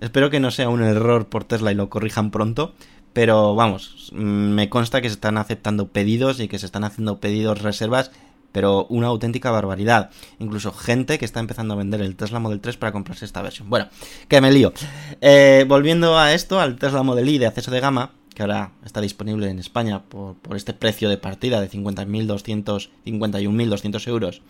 espero 0.00 0.30
que 0.30 0.40
no 0.40 0.50
sea 0.50 0.68
un 0.68 0.82
error 0.82 1.28
por 1.28 1.44
Tesla 1.44 1.72
y 1.72 1.74
lo 1.74 1.88
corrijan 1.88 2.30
pronto. 2.30 2.74
Pero 3.12 3.54
vamos, 3.54 4.10
me 4.12 4.68
consta 4.68 5.00
que 5.00 5.08
se 5.08 5.14
están 5.14 5.38
aceptando 5.38 5.88
pedidos 5.88 6.38
y 6.38 6.48
que 6.48 6.58
se 6.58 6.66
están 6.66 6.84
haciendo 6.84 7.18
pedidos 7.18 7.62
reservas, 7.62 8.10
pero 8.52 8.84
una 8.90 9.06
auténtica 9.06 9.50
barbaridad. 9.50 10.10
Incluso 10.38 10.70
gente 10.70 11.18
que 11.18 11.24
está 11.24 11.40
empezando 11.40 11.72
a 11.72 11.78
vender 11.78 12.02
el 12.02 12.14
Tesla 12.14 12.40
Model 12.40 12.60
3 12.60 12.76
para 12.76 12.92
comprarse 12.92 13.24
esta 13.24 13.40
versión. 13.40 13.70
Bueno, 13.70 13.88
que 14.28 14.42
me 14.42 14.52
lío. 14.52 14.74
Eh, 15.22 15.64
volviendo 15.66 16.18
a 16.18 16.34
esto, 16.34 16.60
al 16.60 16.76
Tesla 16.76 17.02
Model 17.02 17.26
Y 17.30 17.38
de 17.38 17.46
acceso 17.46 17.70
de 17.70 17.80
gama, 17.80 18.10
que 18.36 18.42
ahora 18.42 18.72
está 18.84 19.00
disponible 19.00 19.48
en 19.48 19.58
España 19.58 20.02
por, 20.02 20.36
este 20.54 20.74
precio 20.74 21.08
de 21.08 21.16
partida 21.16 21.58
de 21.58 21.70
50.200, 21.70 22.90
51.200 23.06 24.08
euros, 24.08 24.42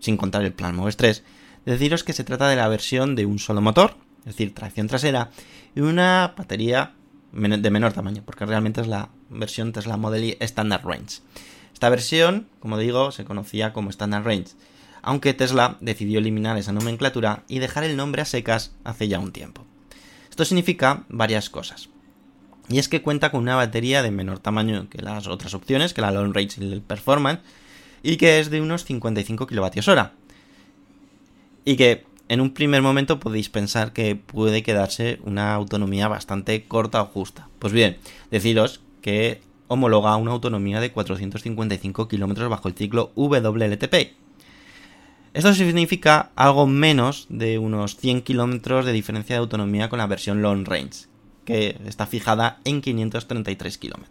sin 0.00 0.16
contar 0.16 0.42
el 0.44 0.52
plan 0.52 0.74
Moves 0.74 0.96
3, 0.96 1.22
deciros 1.64 2.02
que 2.02 2.12
se 2.12 2.24
trata 2.24 2.48
de 2.48 2.56
la 2.56 2.66
versión 2.66 3.14
de 3.14 3.24
un 3.24 3.38
solo 3.38 3.60
motor, 3.60 3.94
es 4.20 4.34
decir, 4.34 4.52
tracción 4.52 4.88
trasera, 4.88 5.30
y 5.76 5.80
una 5.80 6.34
batería 6.36 6.94
de 7.32 7.70
menor 7.70 7.92
tamaño, 7.92 8.24
porque 8.26 8.46
realmente 8.46 8.80
es 8.80 8.88
la 8.88 9.10
versión 9.30 9.72
Tesla 9.72 9.96
Model 9.96 10.24
Y 10.24 10.36
Standard 10.40 10.84
Range. 10.84 11.20
Esta 11.72 11.90
versión, 11.90 12.48
como 12.58 12.78
digo, 12.78 13.12
se 13.12 13.24
conocía 13.24 13.72
como 13.72 13.90
Standard 13.90 14.24
Range, 14.24 14.48
aunque 15.02 15.34
Tesla 15.34 15.76
decidió 15.80 16.18
eliminar 16.18 16.58
esa 16.58 16.72
nomenclatura 16.72 17.44
y 17.46 17.60
dejar 17.60 17.84
el 17.84 17.96
nombre 17.96 18.22
a 18.22 18.24
secas 18.24 18.72
hace 18.82 19.06
ya 19.06 19.20
un 19.20 19.30
tiempo. 19.30 19.64
Esto 20.28 20.44
significa 20.44 21.04
varias 21.08 21.48
cosas. 21.48 21.90
Y 22.68 22.78
es 22.78 22.88
que 22.88 23.02
cuenta 23.02 23.30
con 23.30 23.40
una 23.40 23.56
batería 23.56 24.02
de 24.02 24.10
menor 24.10 24.40
tamaño 24.40 24.88
que 24.90 25.00
las 25.00 25.26
otras 25.26 25.54
opciones, 25.54 25.94
que 25.94 26.02
la 26.02 26.10
Long 26.10 26.34
Range 26.34 26.60
y 26.60 26.72
el 26.72 26.82
Performance, 26.82 27.40
y 28.02 28.16
que 28.16 28.38
es 28.38 28.50
de 28.50 28.60
unos 28.60 28.84
55 28.84 29.46
kWh. 29.46 30.10
Y 31.64 31.76
que 31.76 32.04
en 32.28 32.40
un 32.40 32.52
primer 32.52 32.82
momento 32.82 33.20
podéis 33.20 33.48
pensar 33.48 33.92
que 33.92 34.14
puede 34.14 34.62
quedarse 34.62 35.18
una 35.24 35.54
autonomía 35.54 36.08
bastante 36.08 36.64
corta 36.64 37.02
o 37.02 37.06
justa. 37.06 37.48
Pues 37.58 37.72
bien, 37.72 37.96
deciros 38.30 38.82
que 39.00 39.40
homologa 39.68 40.16
una 40.16 40.32
autonomía 40.32 40.80
de 40.80 40.92
455 40.92 42.08
km 42.08 42.48
bajo 42.48 42.68
el 42.68 42.74
ciclo 42.74 43.12
WLTP. 43.16 44.12
Esto 45.34 45.54
significa 45.54 46.30
algo 46.36 46.66
menos 46.66 47.26
de 47.28 47.58
unos 47.58 47.96
100 47.96 48.22
km 48.22 48.84
de 48.84 48.92
diferencia 48.92 49.36
de 49.36 49.40
autonomía 49.40 49.88
con 49.88 49.98
la 49.98 50.06
versión 50.06 50.42
Long 50.42 50.66
Range, 50.66 51.06
que 51.48 51.78
está 51.86 52.06
fijada 52.06 52.58
en 52.64 52.82
533 52.82 53.78
km. 53.78 54.04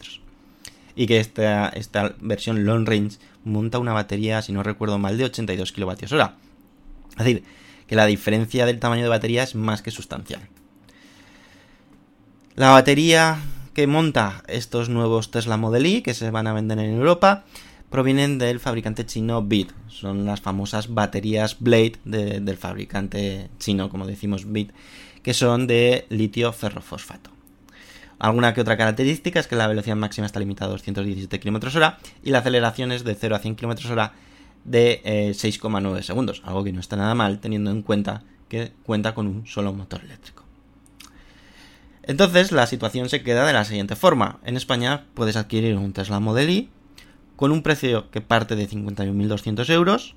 Y 0.96 1.06
que 1.06 1.20
esta, 1.20 1.70
esta 1.70 2.16
versión 2.20 2.66
Long 2.66 2.88
Range 2.88 3.18
monta 3.44 3.78
una 3.78 3.94
batería, 3.94 4.42
si 4.42 4.52
no 4.54 4.64
recuerdo 4.64 4.98
mal, 4.98 5.20
de 5.20 5.26
82 5.26 5.72
kWh. 5.72 5.92
Es 5.92 7.18
decir, 7.20 7.44
que 7.86 7.96
la 7.96 8.08
diferencia 8.08 8.66
del 8.66 8.80
tamaño 8.80 9.04
de 9.04 9.10
batería 9.10 9.44
es 9.44 9.54
más 9.54 9.84
que 9.84 9.92
sustancial. 9.92 10.42
La 12.56 12.72
batería 12.72 13.38
que 13.76 13.86
monta 13.86 14.44
estos 14.48 14.90
nuevos 14.90 15.30
Tesla 15.30 15.58
Model 15.58 15.86
Y 15.86 16.02
que 16.02 16.16
se 16.16 16.32
van 16.32 16.48
a 16.48 16.54
vender 16.54 16.80
en 16.80 16.96
Europa 16.96 17.46
provienen 17.92 18.40
del 18.40 18.60
fabricante 18.60 19.06
chino 19.06 19.44
BIT. 19.44 19.72
Son 19.88 20.26
las 20.26 20.42
famosas 20.42 20.94
baterías 20.94 21.58
Blade 21.60 21.94
de- 22.04 22.40
del 22.42 22.58
fabricante 22.58 23.50
chino, 23.60 23.90
como 23.90 24.08
decimos 24.08 24.52
BIT, 24.52 24.72
que 25.28 25.34
son 25.34 25.68
de 25.68 26.06
litio 26.08 26.54
ferrofosfato. 26.54 27.32
Alguna 28.18 28.54
que 28.54 28.62
otra 28.62 28.78
característica 28.78 29.42
es 29.42 29.48
que 29.48 29.58
la 29.58 29.68
velocidad 29.68 29.98
máxima 29.98 30.26
está 30.26 30.40
limitada 30.40 30.70
a 30.70 30.72
217 30.72 31.38
km 31.42 31.68
h 31.68 31.98
y 32.24 32.30
la 32.30 32.40
aceleración 32.40 32.94
es 32.94 33.04
de 33.04 33.14
0 33.14 33.36
a 33.36 33.40
100 33.40 33.56
km 33.56 33.92
h 33.92 34.12
de 34.64 35.02
eh, 35.04 35.32
6,9 35.32 36.02
segundos, 36.04 36.42
algo 36.46 36.64
que 36.64 36.72
no 36.72 36.80
está 36.80 36.96
nada 36.96 37.14
mal 37.14 37.40
teniendo 37.40 37.72
en 37.72 37.82
cuenta 37.82 38.24
que 38.48 38.72
cuenta 38.84 39.14
con 39.14 39.28
un 39.28 39.46
solo 39.46 39.74
motor 39.74 40.02
eléctrico. 40.06 40.46
Entonces 42.04 42.54
la 42.54 42.66
situación 42.66 43.10
se 43.10 43.22
queda 43.22 43.46
de 43.46 43.52
la 43.52 43.66
siguiente 43.66 43.98
forma. 43.98 44.40
En 44.46 44.56
España 44.56 45.08
puedes 45.14 45.36
adquirir 45.36 45.76
un 45.76 45.92
Tesla 45.92 46.22
Model 46.22 46.50
Y 46.50 46.70
con 47.36 47.52
un 47.52 47.64
precio 47.64 48.10
que 48.12 48.22
parte 48.22 48.56
de 48.56 48.70
51.200 48.70 49.70
euros. 49.72 50.16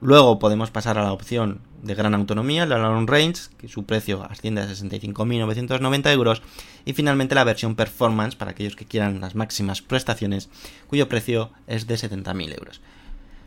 Luego 0.00 0.40
podemos 0.40 0.72
pasar 0.72 0.98
a 0.98 1.04
la 1.04 1.12
opción 1.12 1.60
de 1.82 1.94
gran 1.94 2.14
autonomía, 2.14 2.66
la 2.66 2.78
Long 2.78 3.08
Range, 3.08 3.40
que 3.58 3.68
su 3.68 3.84
precio 3.84 4.22
asciende 4.22 4.62
a 4.62 4.68
65.990 4.68 6.12
euros. 6.12 6.42
Y 6.84 6.92
finalmente 6.92 7.34
la 7.34 7.44
versión 7.44 7.74
Performance, 7.74 8.36
para 8.36 8.52
aquellos 8.52 8.76
que 8.76 8.86
quieran 8.86 9.20
las 9.20 9.34
máximas 9.34 9.82
prestaciones, 9.82 10.48
cuyo 10.88 11.08
precio 11.08 11.50
es 11.66 11.86
de 11.86 11.94
70.000 11.94 12.58
euros. 12.58 12.80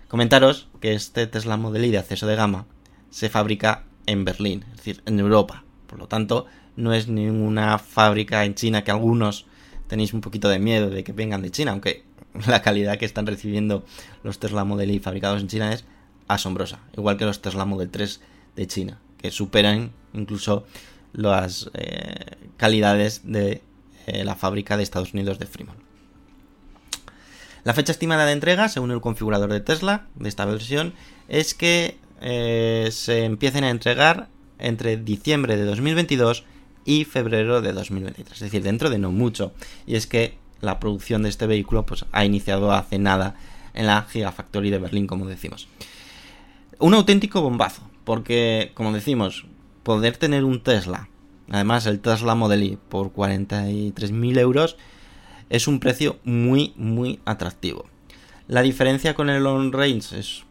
Comentaros 0.08 0.68
que 0.80 0.94
este 0.94 1.28
Tesla 1.28 1.58
Model 1.58 1.86
Y 1.86 1.92
de 1.92 1.98
acceso 1.98 2.28
de 2.28 2.36
gama 2.36 2.66
se 3.10 3.30
fabrica 3.30 3.86
en 4.06 4.26
Berlín, 4.26 4.66
es 4.72 4.78
decir, 4.78 5.02
en 5.06 5.20
Europa. 5.20 5.64
Por 5.88 6.00
lo 6.00 6.08
tanto, 6.08 6.46
no 6.76 6.94
es 6.94 7.08
ninguna 7.08 7.78
fábrica 7.78 8.46
en 8.46 8.56
China 8.56 8.84
que 8.84 8.92
algunos 8.92 9.46
tenéis 9.88 10.14
un 10.14 10.22
poquito 10.22 10.50
de 10.50 10.60
miedo 10.60 10.90
de 10.90 11.04
que 11.04 11.14
vengan 11.14 11.42
de 11.42 11.52
China, 11.52 11.72
aunque 11.72 12.04
la 12.48 12.62
calidad 12.62 12.98
que 12.98 13.06
están 13.06 13.28
recibiendo 13.28 13.86
los 14.24 14.40
Tesla 14.40 14.64
Model 14.64 14.92
Y 14.92 15.00
fabricados 15.00 15.42
en 15.42 15.48
China 15.48 15.74
es 15.74 15.86
asombrosa, 16.28 16.80
igual 16.96 17.18
que 17.18 17.26
los 17.26 17.42
Tesla 17.42 17.66
Model 17.66 17.90
3 17.90 18.22
de 18.56 18.68
China, 18.68 19.00
que 19.18 19.32
superan 19.32 19.92
incluso 20.14 20.66
las 21.14 21.70
eh, 21.74 22.38
calidades 22.58 23.22
de 23.24 23.62
eh, 24.08 24.24
la 24.24 24.36
fábrica 24.36 24.78
de 24.78 24.84
Estados 24.84 25.14
Unidos 25.14 25.40
de 25.40 25.46
Fremont. 25.46 25.80
La 27.64 27.74
fecha 27.74 27.94
estimada 27.94 28.26
de 28.26 28.34
entrega, 28.34 28.68
según 28.68 28.92
el 28.92 29.00
configurador 29.00 29.52
de 29.52 29.62
Tesla 29.62 30.08
de 30.16 30.28
esta 30.28 30.46
versión, 30.46 30.94
es 31.30 31.54
que 31.54 31.98
eh, 32.22 32.90
se 32.92 33.24
empiecen 33.24 33.64
a 33.64 33.70
entregar 33.70 34.28
entre 34.60 34.98
diciembre 34.98 35.56
de 35.56 35.64
2022 35.64 36.44
y 36.86 37.06
febrero 37.06 37.62
de 37.62 37.72
2023, 37.72 38.34
es 38.34 38.40
decir, 38.40 38.64
dentro 38.64 38.90
de 38.90 38.98
no 38.98 39.12
mucho. 39.12 39.54
Y 39.86 39.96
es 39.96 40.08
que 40.08 40.38
la 40.60 40.80
producción 40.80 41.24
de 41.24 41.30
este 41.30 41.48
vehículo 41.48 41.86
pues, 41.86 42.06
ha 42.12 42.26
iniciado 42.26 42.72
hace 42.74 43.00
nada 43.00 43.36
en 43.74 43.88
la 43.88 44.04
Gigafactory 44.04 44.70
de 44.70 44.80
Berlín, 44.80 45.08
como 45.08 45.26
decimos. 45.26 45.68
Un 46.80 46.94
auténtico 46.94 47.42
bombazo, 47.42 47.82
porque, 48.04 48.72
como 48.74 48.94
decimos, 48.94 49.46
poder 49.84 50.18
tener 50.18 50.44
un 50.44 50.62
Tesla, 50.62 51.10
además 51.50 51.86
el 51.86 52.00
Tesla 52.00 52.36
Model 52.36 52.64
Y, 52.64 52.78
por 52.90 53.14
43.000 53.14 54.40
euros, 54.40 54.78
es 55.50 55.68
un 55.68 55.80
precio 55.80 56.20
muy, 56.24 56.74
muy 56.76 57.20
atractivo. 57.26 57.86
La 58.48 58.62
diferencia 58.62 59.14
con 59.14 59.30
el 59.30 59.44
Long 59.44 59.74
Range 59.74 60.20
es 60.20 60.44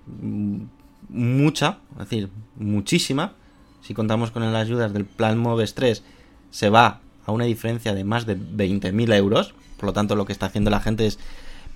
mucha, 1.08 1.78
es 1.92 1.98
decir, 1.98 2.30
muchísima. 2.56 3.34
Si 3.82 3.94
contamos 3.94 4.30
con 4.30 4.42
las 4.42 4.54
ayudas 4.54 4.92
del 4.92 5.04
plan 5.04 5.38
Moves 5.38 5.74
3, 5.74 6.02
se 6.50 6.70
va 6.70 7.00
a 7.26 7.32
una 7.32 7.44
diferencia 7.44 7.94
de 7.94 8.04
más 8.04 8.26
de 8.26 8.36
20.000 8.36 9.14
euros. 9.14 9.54
Por 9.76 9.86
lo 9.86 9.92
tanto, 9.92 10.16
lo 10.16 10.24
que 10.24 10.32
está 10.32 10.46
haciendo 10.46 10.70
la 10.70 10.80
gente 10.80 11.06
es 11.06 11.18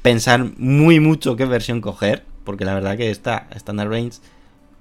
pensar 0.03 0.53
muy 0.59 1.01
mucho 1.01 1.37
qué 1.37 1.45
versión 1.45 1.81
coger, 1.81 2.25
porque 2.45 2.65
la 2.65 2.75
verdad 2.75 2.97
que 2.97 3.11
esta 3.11 3.49
Standard 3.51 3.91
Range 3.91 4.19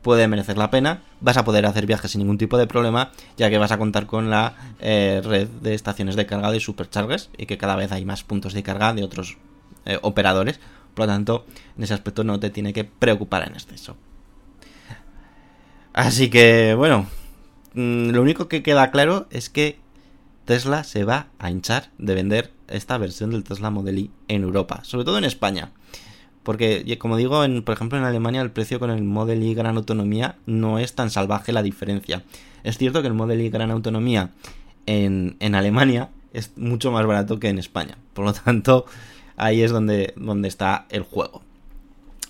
puede 0.05 0.27
merecer 0.27 0.55
la 0.55 0.69
pena. 0.69 1.01
Vas 1.19 1.35
a 1.35 1.43
poder 1.43 1.65
hacer 1.65 1.87
viajes 1.87 2.11
sin 2.11 2.19
ningún 2.19 2.37
tipo 2.37 2.59
de 2.59 2.67
problema, 2.67 3.11
ya 3.37 3.49
que 3.49 3.57
vas 3.57 3.71
a 3.71 3.79
contar 3.79 4.05
con 4.05 4.29
la 4.29 4.53
eh, 4.79 5.19
red 5.25 5.47
de 5.47 5.73
estaciones 5.73 6.15
de 6.15 6.27
carga 6.27 6.51
de 6.51 6.59
superchargers 6.59 7.31
y 7.39 7.47
que 7.47 7.57
cada 7.57 7.75
vez 7.75 7.91
hay 7.91 8.05
más 8.05 8.23
puntos 8.23 8.53
de 8.53 8.61
carga 8.61 8.93
de 8.93 9.03
otros 9.03 9.37
eh, 9.85 9.97
operadores. 10.03 10.59
Por 10.93 11.07
lo 11.07 11.11
tanto, 11.11 11.47
en 11.75 11.85
ese 11.85 11.95
aspecto 11.95 12.23
no 12.23 12.39
te 12.39 12.51
tiene 12.51 12.71
que 12.71 12.83
preocupar 12.83 13.47
en 13.47 13.55
exceso. 13.55 13.97
Así 15.91 16.29
que, 16.29 16.75
bueno, 16.75 17.07
mm, 17.73 18.11
lo 18.11 18.21
único 18.21 18.47
que 18.47 18.61
queda 18.61 18.91
claro 18.91 19.25
es 19.31 19.49
que 19.49 19.79
Tesla 20.45 20.83
se 20.83 21.03
va 21.03 21.29
a 21.39 21.49
hinchar 21.49 21.89
de 21.97 22.13
vender 22.13 22.51
esta 22.67 22.99
versión 22.99 23.31
del 23.31 23.43
Tesla 23.43 23.71
Model 23.71 23.97
Y 23.97 24.11
en 24.27 24.43
Europa, 24.43 24.81
sobre 24.83 25.03
todo 25.03 25.17
en 25.17 25.25
España. 25.25 25.71
Porque, 26.45 26.97
como 26.99 27.17
digo, 27.17 27.43
por 27.65 27.73
ejemplo 27.73 27.97
en 27.97 28.03
Alemania 28.03 28.41
el 28.41 28.51
precio 28.51 28.79
con 28.79 28.91
el 28.91 29.03
Model 29.03 29.41
Y 29.41 29.55
Gran 29.55 29.77
Autonomía 29.77 30.35
no 30.45 30.77
es 30.77 30.93
tan 30.93 31.09
salvaje 31.09 31.51
la 31.51 31.63
diferencia. 31.63 32.23
Es 32.63 32.77
cierto 32.77 33.01
que 33.01 33.07
el 33.07 33.15
Model 33.15 33.41
Y 33.41 33.49
Gran 33.49 33.71
Autonomía 33.71 34.29
en, 34.85 35.37
en 35.39 35.55
Alemania 35.55 36.11
es 36.33 36.51
mucho 36.55 36.91
más 36.91 37.03
barato 37.07 37.39
que 37.39 37.49
en 37.49 37.57
España. 37.57 37.97
Por 38.13 38.25
lo 38.25 38.33
tanto, 38.33 38.85
ahí 39.37 39.63
es 39.63 39.71
donde, 39.71 40.13
donde 40.17 40.47
está 40.47 40.85
el 40.89 41.01
juego. 41.01 41.41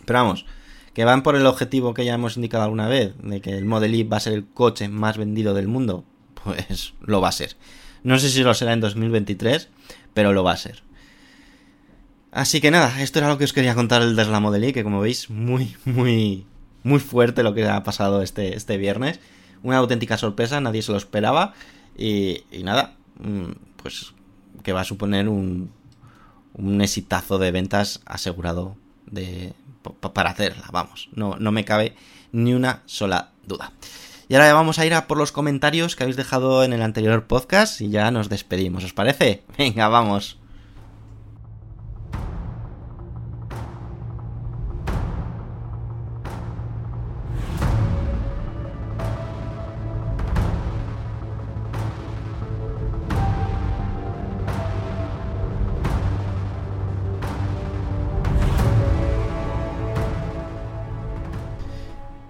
Pero 0.05 0.19
vamos, 0.19 0.45
que 0.93 1.03
van 1.03 1.21
por 1.21 1.35
el 1.35 1.45
objetivo 1.45 1.93
que 1.93 2.05
ya 2.05 2.13
hemos 2.13 2.37
indicado 2.37 2.63
alguna 2.63 2.87
vez, 2.87 3.13
de 3.21 3.41
que 3.41 3.57
el 3.57 3.65
Model 3.65 3.95
Y 3.95 4.03
va 4.03 4.15
a 4.15 4.21
ser 4.21 4.31
el 4.31 4.45
coche 4.45 4.87
más 4.87 5.17
vendido 5.17 5.53
del 5.53 5.67
mundo, 5.67 6.05
pues 6.41 6.93
lo 7.01 7.19
va 7.19 7.27
a 7.27 7.33
ser. 7.33 7.57
No 8.01 8.17
sé 8.17 8.29
si 8.29 8.43
lo 8.43 8.53
será 8.53 8.71
en 8.71 8.79
2023, 8.79 9.67
pero 10.13 10.31
lo 10.31 10.45
va 10.45 10.53
a 10.53 10.57
ser. 10.57 10.83
Así 12.35 12.59
que 12.59 12.69
nada, 12.69 13.01
esto 13.01 13.19
era 13.19 13.29
lo 13.29 13.37
que 13.37 13.45
os 13.45 13.53
quería 13.53 13.75
contar 13.75 14.01
el 14.01 14.15
Model 14.41 14.65
Y, 14.65 14.73
que 14.73 14.83
como 14.83 14.99
veis, 14.99 15.29
muy, 15.29 15.75
muy, 15.85 16.45
muy 16.83 16.99
fuerte 16.99 17.43
lo 17.43 17.53
que 17.53 17.65
ha 17.67 17.81
pasado 17.83 18.21
este, 18.21 18.55
este 18.57 18.77
viernes. 18.77 19.19
una 19.63 19.77
auténtica 19.77 20.17
sorpresa, 20.17 20.59
nadie 20.59 20.81
se 20.81 20.91
lo 20.91 20.97
esperaba. 20.97 21.53
Y, 21.97 22.43
nada, 22.63 22.95
mm, 23.19 23.51
pues 23.81 24.13
que 24.63 24.73
va 24.73 24.81
a 24.81 24.85
suponer 24.85 25.29
un, 25.29 25.71
un 26.53 26.81
exitazo 26.81 27.37
de 27.37 27.51
ventas 27.51 28.01
asegurado 28.05 28.75
de, 29.09 29.53
pa- 30.01 30.11
para 30.13 30.31
hacerla, 30.31 30.65
vamos, 30.73 31.07
no, 31.13 31.37
no 31.39 31.51
me 31.53 31.63
cabe 31.63 31.95
ni 32.33 32.53
una 32.53 32.81
sola 32.85 33.31
duda. 33.45 33.71
Y 34.27 34.33
ahora 34.35 34.51
vamos 34.53 34.77
a 34.79 34.85
ir 34.85 34.93
a 34.93 35.07
por 35.07 35.17
los 35.17 35.31
comentarios 35.31 35.95
que 35.95 36.03
habéis 36.03 36.17
dejado 36.17 36.63
en 36.63 36.73
el 36.73 36.81
anterior 36.81 37.27
podcast 37.27 37.79
y 37.79 37.89
ya 37.91 38.09
nos 38.11 38.27
despedimos, 38.27 38.83
¿os 38.83 38.91
parece? 38.93 39.43
Venga, 39.57 39.87
vamos. 39.87 40.37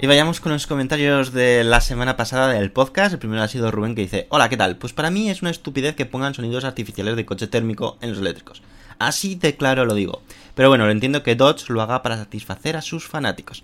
Y 0.06 0.08
vayamos 0.08 0.40
con 0.40 0.52
los 0.52 0.68
comentarios 0.68 1.34
de 1.34 1.64
la 1.64 1.82
semana 1.82 2.16
pasada 2.16 2.50
del 2.50 2.72
podcast. 2.72 3.14
El 3.14 3.18
primero 3.18 3.42
ha 3.42 3.48
sido 3.48 3.72
Rubén 3.72 3.96
que 3.96 4.04
dice, 4.04 4.28
hola, 4.30 4.50
¿qué 4.50 4.56
tal? 4.56 4.78
Pues 4.78 4.94
para 4.94 5.10
mí 5.10 5.32
es 5.32 5.42
una 5.42 5.50
estupidez 5.50 5.96
que 5.96 6.06
pongan 6.06 6.36
sonidos 6.36 6.64
artificiales 6.64 7.16
de 7.16 7.26
coche 7.26 7.48
térmico 7.48 7.98
en 8.02 8.12
los 8.12 8.20
eléctricos. 8.20 8.62
Así 9.00 9.34
de 9.34 9.56
claro 9.56 9.84
lo 9.84 9.96
digo. 9.96 10.22
Pero 10.54 10.70
bueno, 10.70 10.86
lo 10.86 10.92
entiendo 10.92 11.24
que 11.24 11.36
Dodge 11.36 11.70
lo 11.70 11.82
haga 11.82 12.04
para 12.04 12.18
satisfacer 12.18 12.78
a 12.78 12.84
sus 12.84 13.08
fanáticos. 13.08 13.64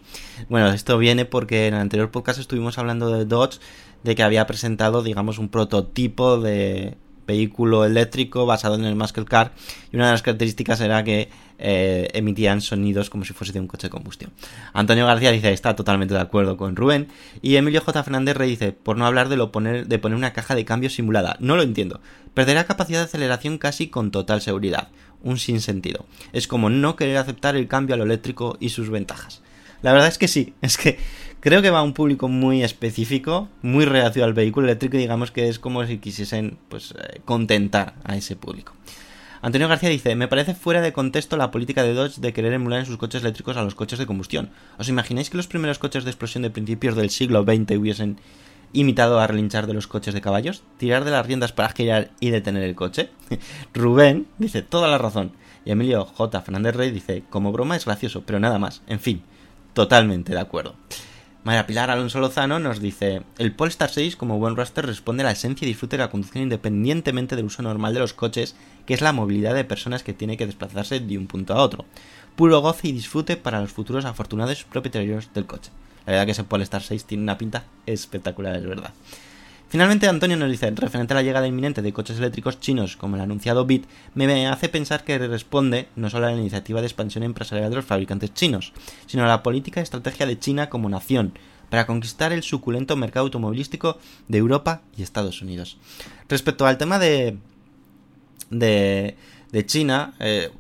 Bueno, 0.49 0.69
esto 0.69 0.97
viene 0.97 1.25
porque 1.25 1.67
en 1.67 1.75
el 1.75 1.80
anterior 1.80 2.10
podcast 2.10 2.39
estuvimos 2.39 2.80
hablando 2.80 3.12
de 3.12 3.25
Dodge, 3.25 3.60
de 4.01 4.15
que 4.15 4.23
había 4.23 4.47
presentado, 4.47 5.04
digamos, 5.04 5.38
un 5.38 5.47
prototipo 5.47 6.39
de 6.39 6.97
vehículo 7.25 7.86
eléctrico 7.86 8.45
basado 8.45 8.75
en 8.75 8.86
el 8.86 8.95
Muscle 8.95 9.25
Car 9.25 9.53
y 9.91 9.95
una 9.95 10.07
de 10.07 10.12
las 10.13 10.21
características 10.21 10.81
era 10.81 11.03
que 11.03 11.29
eh, 11.57 12.10
emitían 12.13 12.62
sonidos 12.62 13.10
como 13.10 13.23
si 13.23 13.34
fuese 13.34 13.53
de 13.53 13.60
un 13.60 13.67
coche 13.67 13.88
de 13.88 13.91
combustión. 13.91 14.31
Antonio 14.73 15.05
García 15.05 15.31
dice 15.31 15.53
está 15.53 15.75
totalmente 15.75 16.13
de 16.13 16.19
acuerdo 16.19 16.57
con 16.57 16.75
Rubén 16.75 17.07
y 17.41 17.55
Emilio 17.55 17.81
J. 17.81 18.03
Fernández 18.03 18.36
Rey 18.36 18.49
dice 18.49 18.71
por 18.71 18.97
no 18.97 19.05
hablar 19.05 19.29
de 19.29 19.38
lo 19.38 19.51
poner 19.51 19.88
de 19.88 19.99
poner 19.99 20.17
una 20.17 20.34
caja 20.34 20.55
de 20.55 20.65
cambio 20.65 20.89
simulada 20.89 21.38
no 21.39 21.55
lo 21.55 21.63
entiendo. 21.63 22.01
Perderá 22.34 22.63
capacidad 22.63 22.99
de 22.99 23.05
aceleración 23.05 23.57
casi 23.57 23.88
con 23.88 24.12
total 24.12 24.41
seguridad. 24.41 24.89
Un 25.21 25.38
sinsentido. 25.38 26.05
Es 26.34 26.47
como 26.47 26.69
no 26.69 26.95
querer 26.95 27.17
aceptar 27.17 27.55
el 27.55 27.67
cambio 27.67 27.95
a 27.95 27.97
lo 27.97 28.05
eléctrico 28.05 28.57
y 28.60 28.69
sus 28.69 28.89
ventajas. 28.89 29.41
La 29.81 29.93
verdad 29.93 30.07
es 30.07 30.17
que 30.17 30.27
sí, 30.27 30.53
es 30.62 30.77
que 30.77 30.99
creo 31.41 31.62
que 31.62 31.71
va 31.71 31.80
a 31.80 31.84
un 31.84 31.93
público 31.93 32.30
muy 32.30 32.63
específico, 32.63 33.49
muy 33.62 33.84
reacio 33.84 34.23
al 34.23 34.34
vehículo 34.34 34.67
eléctrico 34.67 34.95
y 34.95 35.01
digamos 35.01 35.32
que 35.32 35.49
es 35.49 35.60
como 35.60 35.86
si 35.86 35.97
quisiesen 35.97 36.58
pues 36.69 36.93
eh, 36.97 37.19
contentar 37.25 37.95
a 38.06 38.15
ese 38.15 38.38
público. 38.38 38.73
Antonio 39.41 39.67
García 39.67 39.89
dice, 39.89 40.15
me 40.15 40.27
parece 40.27 40.54
fuera 40.54 40.82
de 40.82 40.93
contexto 40.93 41.36
la 41.36 41.49
política 41.49 41.82
de 41.82 41.95
Dodge 41.95 42.21
de 42.21 42.32
querer 42.32 42.54
emular 42.54 42.80
en 42.80 42.86
sus 42.86 42.97
coches 42.97 43.21
eléctricos 43.21 43.58
a 43.58 43.63
los 43.63 43.73
coches 43.73 43.97
de 43.97 44.06
combustión. 44.06 44.51
¿Os 44.77 44.88
imagináis 44.88 45.32
que 45.32 45.38
los 45.38 45.47
primeros 45.47 45.80
coches 45.80 46.04
de 46.04 46.12
explosión 46.12 46.43
de 46.43 46.51
principios 46.51 46.95
del 46.95 47.10
siglo 47.10 47.41
XX 47.41 47.75
hubiesen 47.75 48.19
imitado 48.71 49.19
a 49.19 49.25
relinchar 49.25 49.65
de 49.65 49.73
los 49.73 49.88
coches 49.88 50.13
de 50.13 50.21
caballos? 50.21 50.62
¿Tirar 50.77 51.06
de 51.06 51.12
las 51.12 51.25
riendas 51.25 51.54
para 51.54 51.69
girar 51.69 52.12
y 52.19 52.30
detener 52.30 52.62
el 52.62 52.75
coche? 52.75 53.10
Rubén 53.73 54.27
dice, 54.38 54.62
toda 54.62 54.88
la 54.88 54.99
razón. 54.99 55.32
Y 55.65 55.71
Emilio 55.71 56.06
J. 56.06 56.39
Fernández 56.41 56.75
Rey 56.75 56.91
dice, 56.91 57.23
como 57.32 57.51
broma 57.51 57.75
es 57.75 57.86
gracioso, 57.86 58.21
pero 58.23 58.39
nada 58.39 58.60
más. 58.60 58.84
En 58.86 58.99
fin, 58.99 59.23
totalmente 59.73 60.34
de 60.34 60.39
acuerdo. 60.39 60.75
María 61.43 61.65
Pilar 61.65 61.89
Alonso 61.89 62.19
Lozano 62.19 62.60
nos 62.60 62.80
dice, 62.80 63.23
el 63.39 63.51
Polestar 63.51 63.89
6 63.89 64.15
como 64.15 64.38
buen 64.38 64.56
raster 64.56 64.86
responde 64.86 65.23
a 65.23 65.25
la 65.25 65.32
esencia 65.32 65.65
y 65.65 65.69
disfrute 65.69 65.97
de 65.97 66.04
la 66.04 66.12
conducción 66.12 66.43
independientemente 66.43 67.36
del 67.36 67.45
uso 67.45 67.63
normal 67.63 67.95
de 67.95 67.99
los 67.99 68.13
coches, 68.13 68.56
que 68.86 68.93
es 68.93 69.01
la 69.01 69.12
movilidad 69.12 69.56
de 69.56 69.63
personas 69.63 70.04
que 70.04 70.13
tiene 70.13 70.38
que 70.38 70.45
desplazarse 70.45 70.99
de 70.99 71.17
un 71.17 71.25
punto 71.25 71.56
a 71.56 71.63
otro. 71.63 71.86
Puro 72.36 72.62
goce 72.62 72.89
y 72.89 72.91
disfrute 72.91 73.38
para 73.38 73.60
los 73.60 73.71
futuros 73.71 74.06
afortunados 74.06 74.65
propietarios 74.65 75.34
del 75.34 75.47
coche. 75.47 75.71
La 76.06 76.12
verdad 76.12 76.25
que 76.25 76.34
ese 76.34 76.43
Polestar 76.43 76.84
6 76.84 77.06
tiene 77.06 77.23
una 77.23 77.39
pinta 77.39 77.63
espectacular, 77.88 78.56
es 78.56 78.67
verdad. 78.67 78.93
Finalmente 79.71 80.10
Antonio 80.10 80.36
nos 80.36 80.51
dice, 80.51 80.69
referente 80.71 81.13
a 81.13 81.15
la 81.15 81.23
llegada 81.23 81.47
inminente 81.47 81.81
de 81.81 81.93
coches 81.93 82.17
eléctricos 82.17 82.60
chinos 82.60 82.97
como 82.97 83.15
el 83.15 83.21
anunciado 83.21 83.65
BIT, 83.65 83.86
me 84.15 84.45
hace 84.47 84.67
pensar 84.67 85.05
que 85.05 85.17
responde 85.17 85.88
no 85.95 86.10
solo 86.10 86.27
a 86.27 86.31
la 86.31 86.38
iniciativa 86.38 86.81
de 86.81 86.88
expansión 86.88 87.23
empresarial 87.23 87.69
de 87.69 87.77
los 87.77 87.86
fabricantes 87.86 88.34
chinos, 88.34 88.73
sino 89.05 89.23
a 89.23 89.27
la 89.27 89.41
política 89.43 89.79
y 89.79 89.84
estrategia 89.84 90.25
de 90.25 90.38
China 90.38 90.67
como 90.67 90.89
nación, 90.89 91.39
para 91.69 91.88
conquistar 91.88 92.34
el 92.34 92.43
suculento 92.43 92.97
mercado 92.97 93.27
automovilístico 93.27 93.97
de 94.27 94.39
Europa 94.39 94.81
y 94.97 95.03
Estados 95.03 95.41
Unidos. 95.41 95.77
Respecto 96.27 96.67
al 96.67 96.77
tema 96.77 96.99
de, 96.99 97.38
de, 98.49 99.15
China 99.67 100.15
eh, 100.19 100.51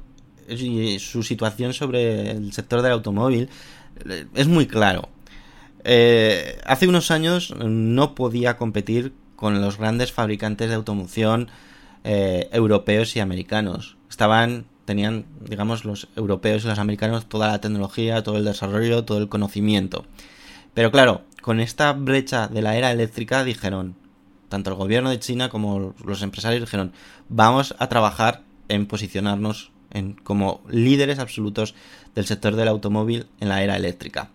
y 0.47 0.99
su 0.99 1.21
situación 1.21 1.73
sobre 1.73 2.31
el 2.31 2.53
sector 2.53 2.81
del 2.81 2.93
automóvil, 2.93 3.49
eh, 4.09 4.25
es 4.35 4.47
muy 4.47 4.67
claro. 4.67 5.09
Eh, 5.83 6.59
hace 6.65 6.87
unos 6.87 7.11
años 7.11 7.53
no 7.57 8.15
podía 8.15 8.57
competir 8.57 9.13
con 9.35 9.61
los 9.61 9.77
grandes 9.77 10.11
fabricantes 10.11 10.69
de 10.69 10.75
automoción 10.75 11.49
eh, 12.03 12.49
europeos 12.51 13.15
y 13.15 13.19
americanos. 13.19 13.97
Estaban, 14.09 14.65
tenían, 14.85 15.25
digamos, 15.47 15.85
los 15.85 16.07
europeos 16.15 16.63
y 16.63 16.67
los 16.67 16.79
americanos 16.79 17.27
toda 17.27 17.47
la 17.47 17.61
tecnología, 17.61 18.23
todo 18.23 18.37
el 18.37 18.45
desarrollo, 18.45 19.03
todo 19.03 19.17
el 19.17 19.29
conocimiento. 19.29 20.05
Pero 20.73 20.91
claro, 20.91 21.23
con 21.41 21.59
esta 21.59 21.91
brecha 21.93 22.47
de 22.47 22.61
la 22.61 22.77
era 22.77 22.91
eléctrica 22.91 23.43
dijeron, 23.43 23.95
tanto 24.49 24.69
el 24.69 24.75
gobierno 24.75 25.09
de 25.09 25.19
China 25.19 25.49
como 25.49 25.95
los 26.03 26.21
empresarios 26.21 26.61
dijeron, 26.61 26.93
vamos 27.29 27.75
a 27.79 27.89
trabajar 27.89 28.43
en 28.67 28.85
posicionarnos 28.85 29.71
como 30.23 30.61
líderes 30.69 31.19
absolutos 31.19 31.75
del 32.15 32.25
sector 32.25 32.55
del 32.55 32.69
automóvil 32.69 33.27
en 33.41 33.49
la 33.49 33.61
era 33.61 33.75
eléctrica 33.75 34.29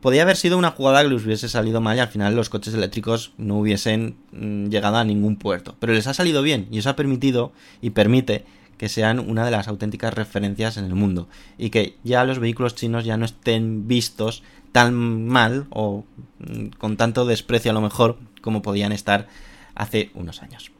podía 0.00 0.22
haber 0.22 0.36
sido 0.36 0.58
una 0.58 0.70
jugada 0.70 1.02
que 1.02 1.08
les 1.08 1.24
hubiese 1.24 1.48
salido 1.48 1.80
mal 1.80 1.96
y 1.96 2.00
al 2.00 2.08
final 2.08 2.36
los 2.36 2.50
coches 2.50 2.74
eléctricos 2.74 3.32
no 3.38 3.58
hubiesen 3.58 4.16
mm, 4.32 4.66
llegado 4.68 4.96
a 4.96 5.04
ningún 5.04 5.36
puerto. 5.36 5.76
Pero 5.80 5.92
les 5.92 6.06
ha 6.06 6.14
salido 6.14 6.42
bien 6.42 6.68
y 6.70 6.78
eso 6.78 6.90
ha 6.90 6.96
permitido 6.96 7.52
y 7.80 7.90
permite 7.90 8.44
que 8.78 8.88
sean 8.88 9.18
una 9.18 9.44
de 9.44 9.50
las 9.50 9.68
auténticas 9.68 10.12
referencias 10.14 10.76
en 10.76 10.84
el 10.84 10.94
mundo 10.94 11.28
y 11.56 11.70
que 11.70 11.96
ya 12.04 12.24
los 12.24 12.38
vehículos 12.38 12.74
chinos 12.74 13.04
ya 13.04 13.16
no 13.16 13.24
estén 13.24 13.88
vistos 13.88 14.42
tan 14.72 15.26
mal 15.26 15.66
o 15.70 16.04
mm, 16.38 16.66
con 16.78 16.96
tanto 16.96 17.24
desprecio 17.24 17.70
a 17.70 17.74
lo 17.74 17.80
mejor 17.80 18.18
como 18.42 18.62
podían 18.62 18.92
estar 18.92 19.28
hace 19.74 20.10
unos 20.14 20.42
años. 20.42 20.75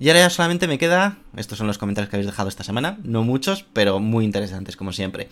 Y 0.00 0.08
ahora 0.08 0.20
ya 0.20 0.30
solamente 0.30 0.68
me 0.68 0.78
queda, 0.78 1.18
estos 1.36 1.58
son 1.58 1.66
los 1.66 1.76
comentarios 1.76 2.08
que 2.08 2.14
habéis 2.14 2.28
dejado 2.28 2.48
esta 2.48 2.62
semana, 2.62 2.98
no 3.02 3.24
muchos, 3.24 3.64
pero 3.72 3.98
muy 3.98 4.24
interesantes 4.24 4.76
como 4.76 4.92
siempre. 4.92 5.28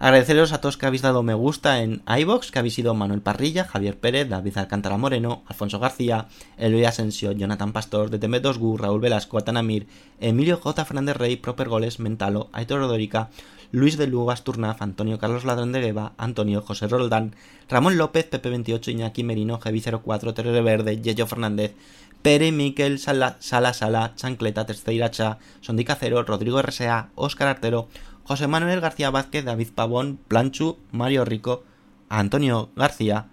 Agradeceros 0.00 0.52
a 0.52 0.60
todos 0.60 0.76
que 0.76 0.84
habéis 0.84 1.00
dado 1.00 1.22
me 1.22 1.32
gusta 1.32 1.80
en 1.80 2.02
iBox, 2.06 2.50
que 2.50 2.58
habéis 2.58 2.74
sido 2.74 2.92
Manuel 2.92 3.22
Parrilla, 3.22 3.64
Javier 3.64 3.98
Pérez, 3.98 4.28
David 4.28 4.58
Alcántara 4.58 4.98
Moreno, 4.98 5.44
Alfonso 5.46 5.78
García, 5.78 6.26
Eloy 6.58 6.84
Asensio, 6.84 7.32
Jonathan 7.32 7.72
Pastor, 7.72 8.10
Deteme 8.10 8.40
Dosgu, 8.40 8.76
Raúl 8.76 9.00
Velasco, 9.00 9.38
Atanamir, 9.38 9.86
Emilio 10.20 10.58
J. 10.58 10.84
Fernández 10.84 11.16
Rey, 11.16 11.36
Proper 11.36 11.70
Goles, 11.70 11.98
Mentalo, 11.98 12.50
Aitor 12.52 12.80
Rodorica, 12.80 13.30
Luis 13.70 13.96
de 13.96 14.06
Lugo 14.06 14.30
Asturnaf, 14.30 14.82
Antonio 14.82 15.18
Carlos 15.18 15.46
Ladrón 15.46 15.72
de 15.72 15.80
Gueva, 15.80 16.12
Antonio 16.18 16.60
José 16.60 16.86
Roldán, 16.88 17.34
Ramón 17.70 17.96
López, 17.96 18.28
Pepe28, 18.30 18.88
Iñaki 18.88 19.24
Merino, 19.24 19.58
Gevi04, 19.58 20.34
Terre 20.34 20.60
Verde, 20.60 21.00
Yello 21.00 21.26
Fernández, 21.26 21.74
Pere, 22.22 22.52
Miquel, 22.52 22.98
Sala, 22.98 23.36
Sala, 23.40 23.74
Sala, 23.74 24.14
Chancleta, 24.14 24.64
Terceiracha, 24.64 25.38
Sondica 25.60 25.96
Cero, 25.98 26.22
Rodrigo 26.22 26.62
RSA, 26.62 27.10
Óscar 27.16 27.48
Artero, 27.48 27.88
José 28.24 28.46
Manuel 28.46 28.80
García 28.80 29.10
Vázquez, 29.10 29.44
David 29.44 29.68
Pavón, 29.74 30.18
Planchu, 30.28 30.78
Mario 30.92 31.24
Rico, 31.24 31.64
Antonio 32.08 32.70
García, 32.76 33.26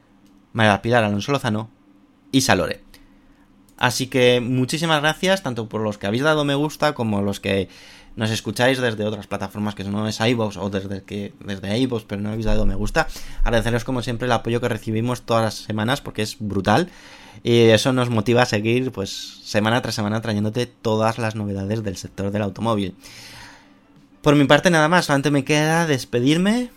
María 0.54 0.82
Pilar 0.82 1.04
Alonso 1.04 1.32
Lozano 1.32 1.70
y 2.32 2.42
Salore. 2.42 2.84
Así 3.78 4.08
que 4.08 4.42
muchísimas 4.42 5.02
gracias 5.02 5.44
tanto 5.44 5.70
por 5.70 5.82
los 5.82 5.98
que 5.98 6.08
habéis 6.08 6.24
dado 6.24 6.44
me 6.44 6.56
gusta 6.56 6.94
como 6.94 7.22
los 7.22 7.40
que 7.40 7.70
nos 8.16 8.32
escucháis 8.32 8.82
desde 8.82 9.06
otras 9.06 9.28
plataformas 9.28 9.76
que 9.76 9.86
no 9.86 10.06
es 10.08 10.20
iVoox 10.20 10.58
o 10.58 10.70
desde 10.70 11.04
que 11.04 11.34
desde 11.40 11.78
iVoox 11.78 12.04
pero 12.06 12.22
no 12.22 12.30
habéis 12.30 12.46
dado 12.46 12.66
me 12.66 12.76
gusta. 12.76 13.08
Agradeceros 13.44 13.86
como 13.86 14.02
siempre 14.02 14.26
el 14.26 14.34
apoyo 14.34 14.60
que 14.60 14.68
recibimos 14.68 15.22
todas 15.22 15.44
las 15.44 15.54
semanas 15.54 16.02
porque 16.02 16.24
es 16.24 16.36
brutal 16.40 16.90
y 17.44 17.60
eso 17.62 17.94
nos 17.94 18.10
motiva 18.10 18.44
a 18.44 18.46
seguir 18.46 18.92
pues 18.92 19.40
semana 19.44 19.82
tras 19.82 19.96
semana 19.96 20.22
trayéndote 20.22 20.66
todas 20.66 21.18
las 21.18 21.36
novedades 21.36 21.84
del 21.84 21.98
sector 21.98 22.32
del 22.32 22.42
automóvil. 22.42 22.96
Por 24.22 24.36
mi 24.36 24.46
parte 24.46 24.70
nada 24.70 24.90
más, 24.90 25.06
solamente 25.06 25.32
me 25.32 25.46
queda 25.46 25.88
despedirme. 25.88 26.72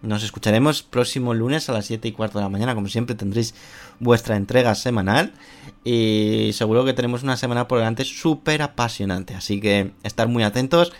Nos 0.00 0.24
escucharemos 0.24 0.82
próximo 0.82 1.32
lunes 1.32 1.68
a 1.68 1.72
las 1.72 1.86
7 1.86 2.08
y 2.08 2.12
cuarto 2.12 2.38
de 2.38 2.44
la 2.44 2.48
mañana, 2.48 2.74
como 2.74 2.88
siempre 2.88 3.14
tendréis 3.14 3.54
vuestra 4.00 4.36
entrega 4.36 4.74
semanal 4.74 5.32
y 5.84 6.50
seguro 6.54 6.84
que 6.84 6.92
tenemos 6.92 7.22
una 7.22 7.36
semana 7.36 7.68
por 7.68 7.78
delante 7.78 8.04
súper 8.04 8.62
apasionante, 8.62 9.34
así 9.34 9.60
que 9.60 9.92
estar 10.02 10.26
muy 10.26 10.42
atentos. 10.42 10.92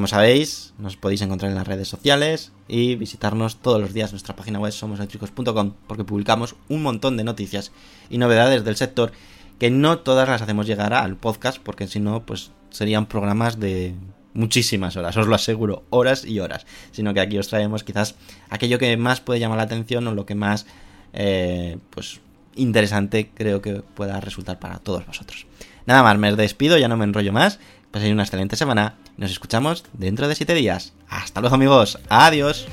Como 0.00 0.08
sabéis, 0.08 0.72
nos 0.78 0.96
podéis 0.96 1.20
encontrar 1.20 1.50
en 1.50 1.56
las 1.56 1.68
redes 1.68 1.86
sociales 1.86 2.52
y 2.68 2.94
visitarnos 2.94 3.60
todos 3.60 3.78
los 3.78 3.92
días 3.92 4.08
en 4.08 4.14
nuestra 4.14 4.34
página 4.34 4.58
web 4.58 4.72
somoseléctricos.com 4.72 5.74
porque 5.86 6.04
publicamos 6.04 6.56
un 6.70 6.82
montón 6.82 7.18
de 7.18 7.24
noticias 7.24 7.70
y 8.08 8.16
novedades 8.16 8.64
del 8.64 8.76
sector 8.76 9.12
que 9.58 9.68
no 9.68 9.98
todas 9.98 10.26
las 10.26 10.40
hacemos 10.40 10.66
llegar 10.66 10.94
al 10.94 11.18
podcast 11.18 11.58
porque 11.62 11.86
si 11.86 12.00
no, 12.00 12.24
pues 12.24 12.50
serían 12.70 13.04
programas 13.04 13.60
de 13.60 13.94
muchísimas 14.32 14.96
horas, 14.96 15.18
os 15.18 15.26
lo 15.26 15.34
aseguro, 15.34 15.82
horas 15.90 16.24
y 16.24 16.40
horas, 16.40 16.64
sino 16.92 17.12
que 17.12 17.20
aquí 17.20 17.36
os 17.36 17.48
traemos 17.48 17.84
quizás 17.84 18.14
aquello 18.48 18.78
que 18.78 18.96
más 18.96 19.20
puede 19.20 19.38
llamar 19.38 19.58
la 19.58 19.64
atención 19.64 20.08
o 20.08 20.14
lo 20.14 20.24
que 20.24 20.34
más, 20.34 20.64
eh, 21.12 21.76
pues, 21.90 22.22
interesante 22.56 23.32
creo 23.34 23.60
que 23.60 23.82
pueda 23.82 24.18
resultar 24.18 24.58
para 24.60 24.78
todos 24.78 25.06
vosotros. 25.06 25.44
Nada 25.86 26.02
más, 26.02 26.18
me 26.18 26.34
despido, 26.36 26.78
ya 26.78 26.88
no 26.88 26.96
me 26.96 27.04
enrollo 27.04 27.32
más, 27.32 27.58
paséis 27.90 28.12
una 28.12 28.22
excelente 28.22 28.56
semana, 28.56 28.94
nos 29.16 29.30
escuchamos 29.30 29.84
dentro 29.92 30.28
de 30.28 30.34
7 30.34 30.54
días. 30.54 30.92
Hasta 31.08 31.40
luego 31.40 31.56
amigos, 31.56 31.98
adiós. 32.08 32.66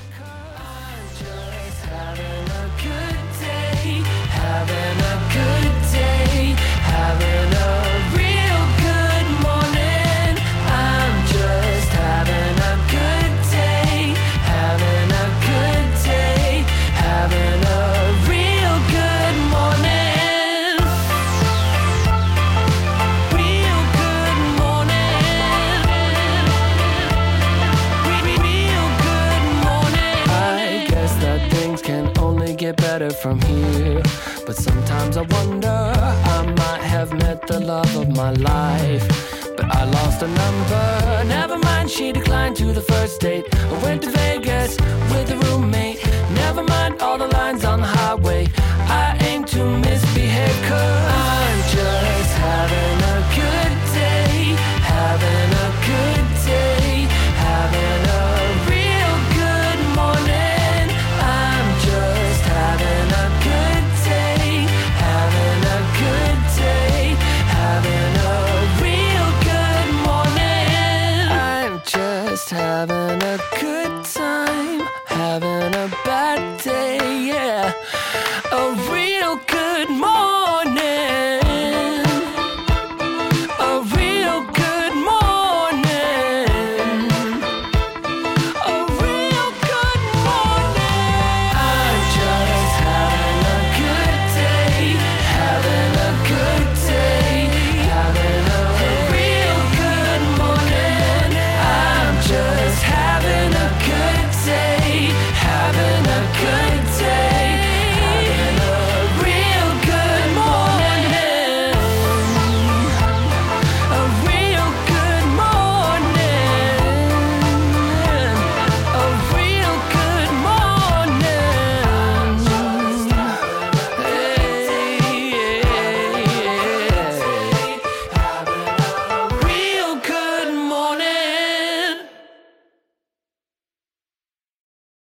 the 37.47 37.59
love 37.61 37.95
of 37.95 38.09
my 38.09 38.31
life. 38.31 39.07
But 39.55 39.73
I 39.73 39.85
lost 39.85 40.21
a 40.21 40.27
number. 40.27 41.23
Never 41.25 41.57
mind, 41.57 41.89
she 41.89 42.11
declined 42.11 42.55
to 42.57 42.73
the 42.73 42.81
first 42.81 43.21
date. 43.21 43.45
I 43.53 43.83
went 43.83 44.03
to 44.03 44.11
Vegas 44.11 44.77
with 45.11 45.31
a 45.31 45.37
roommate. 45.45 46.05
Never 46.31 46.63
mind 46.63 47.01
all 47.01 47.17
the 47.17 47.27
lines 47.27 47.63
on 47.63 47.79
the 47.79 47.87
highway. 47.87 48.47
I 48.55 49.17
aim 49.21 49.45
to 49.45 49.63
misbehave, 49.79 50.59
cause 50.67 51.05
I'm 51.23 51.66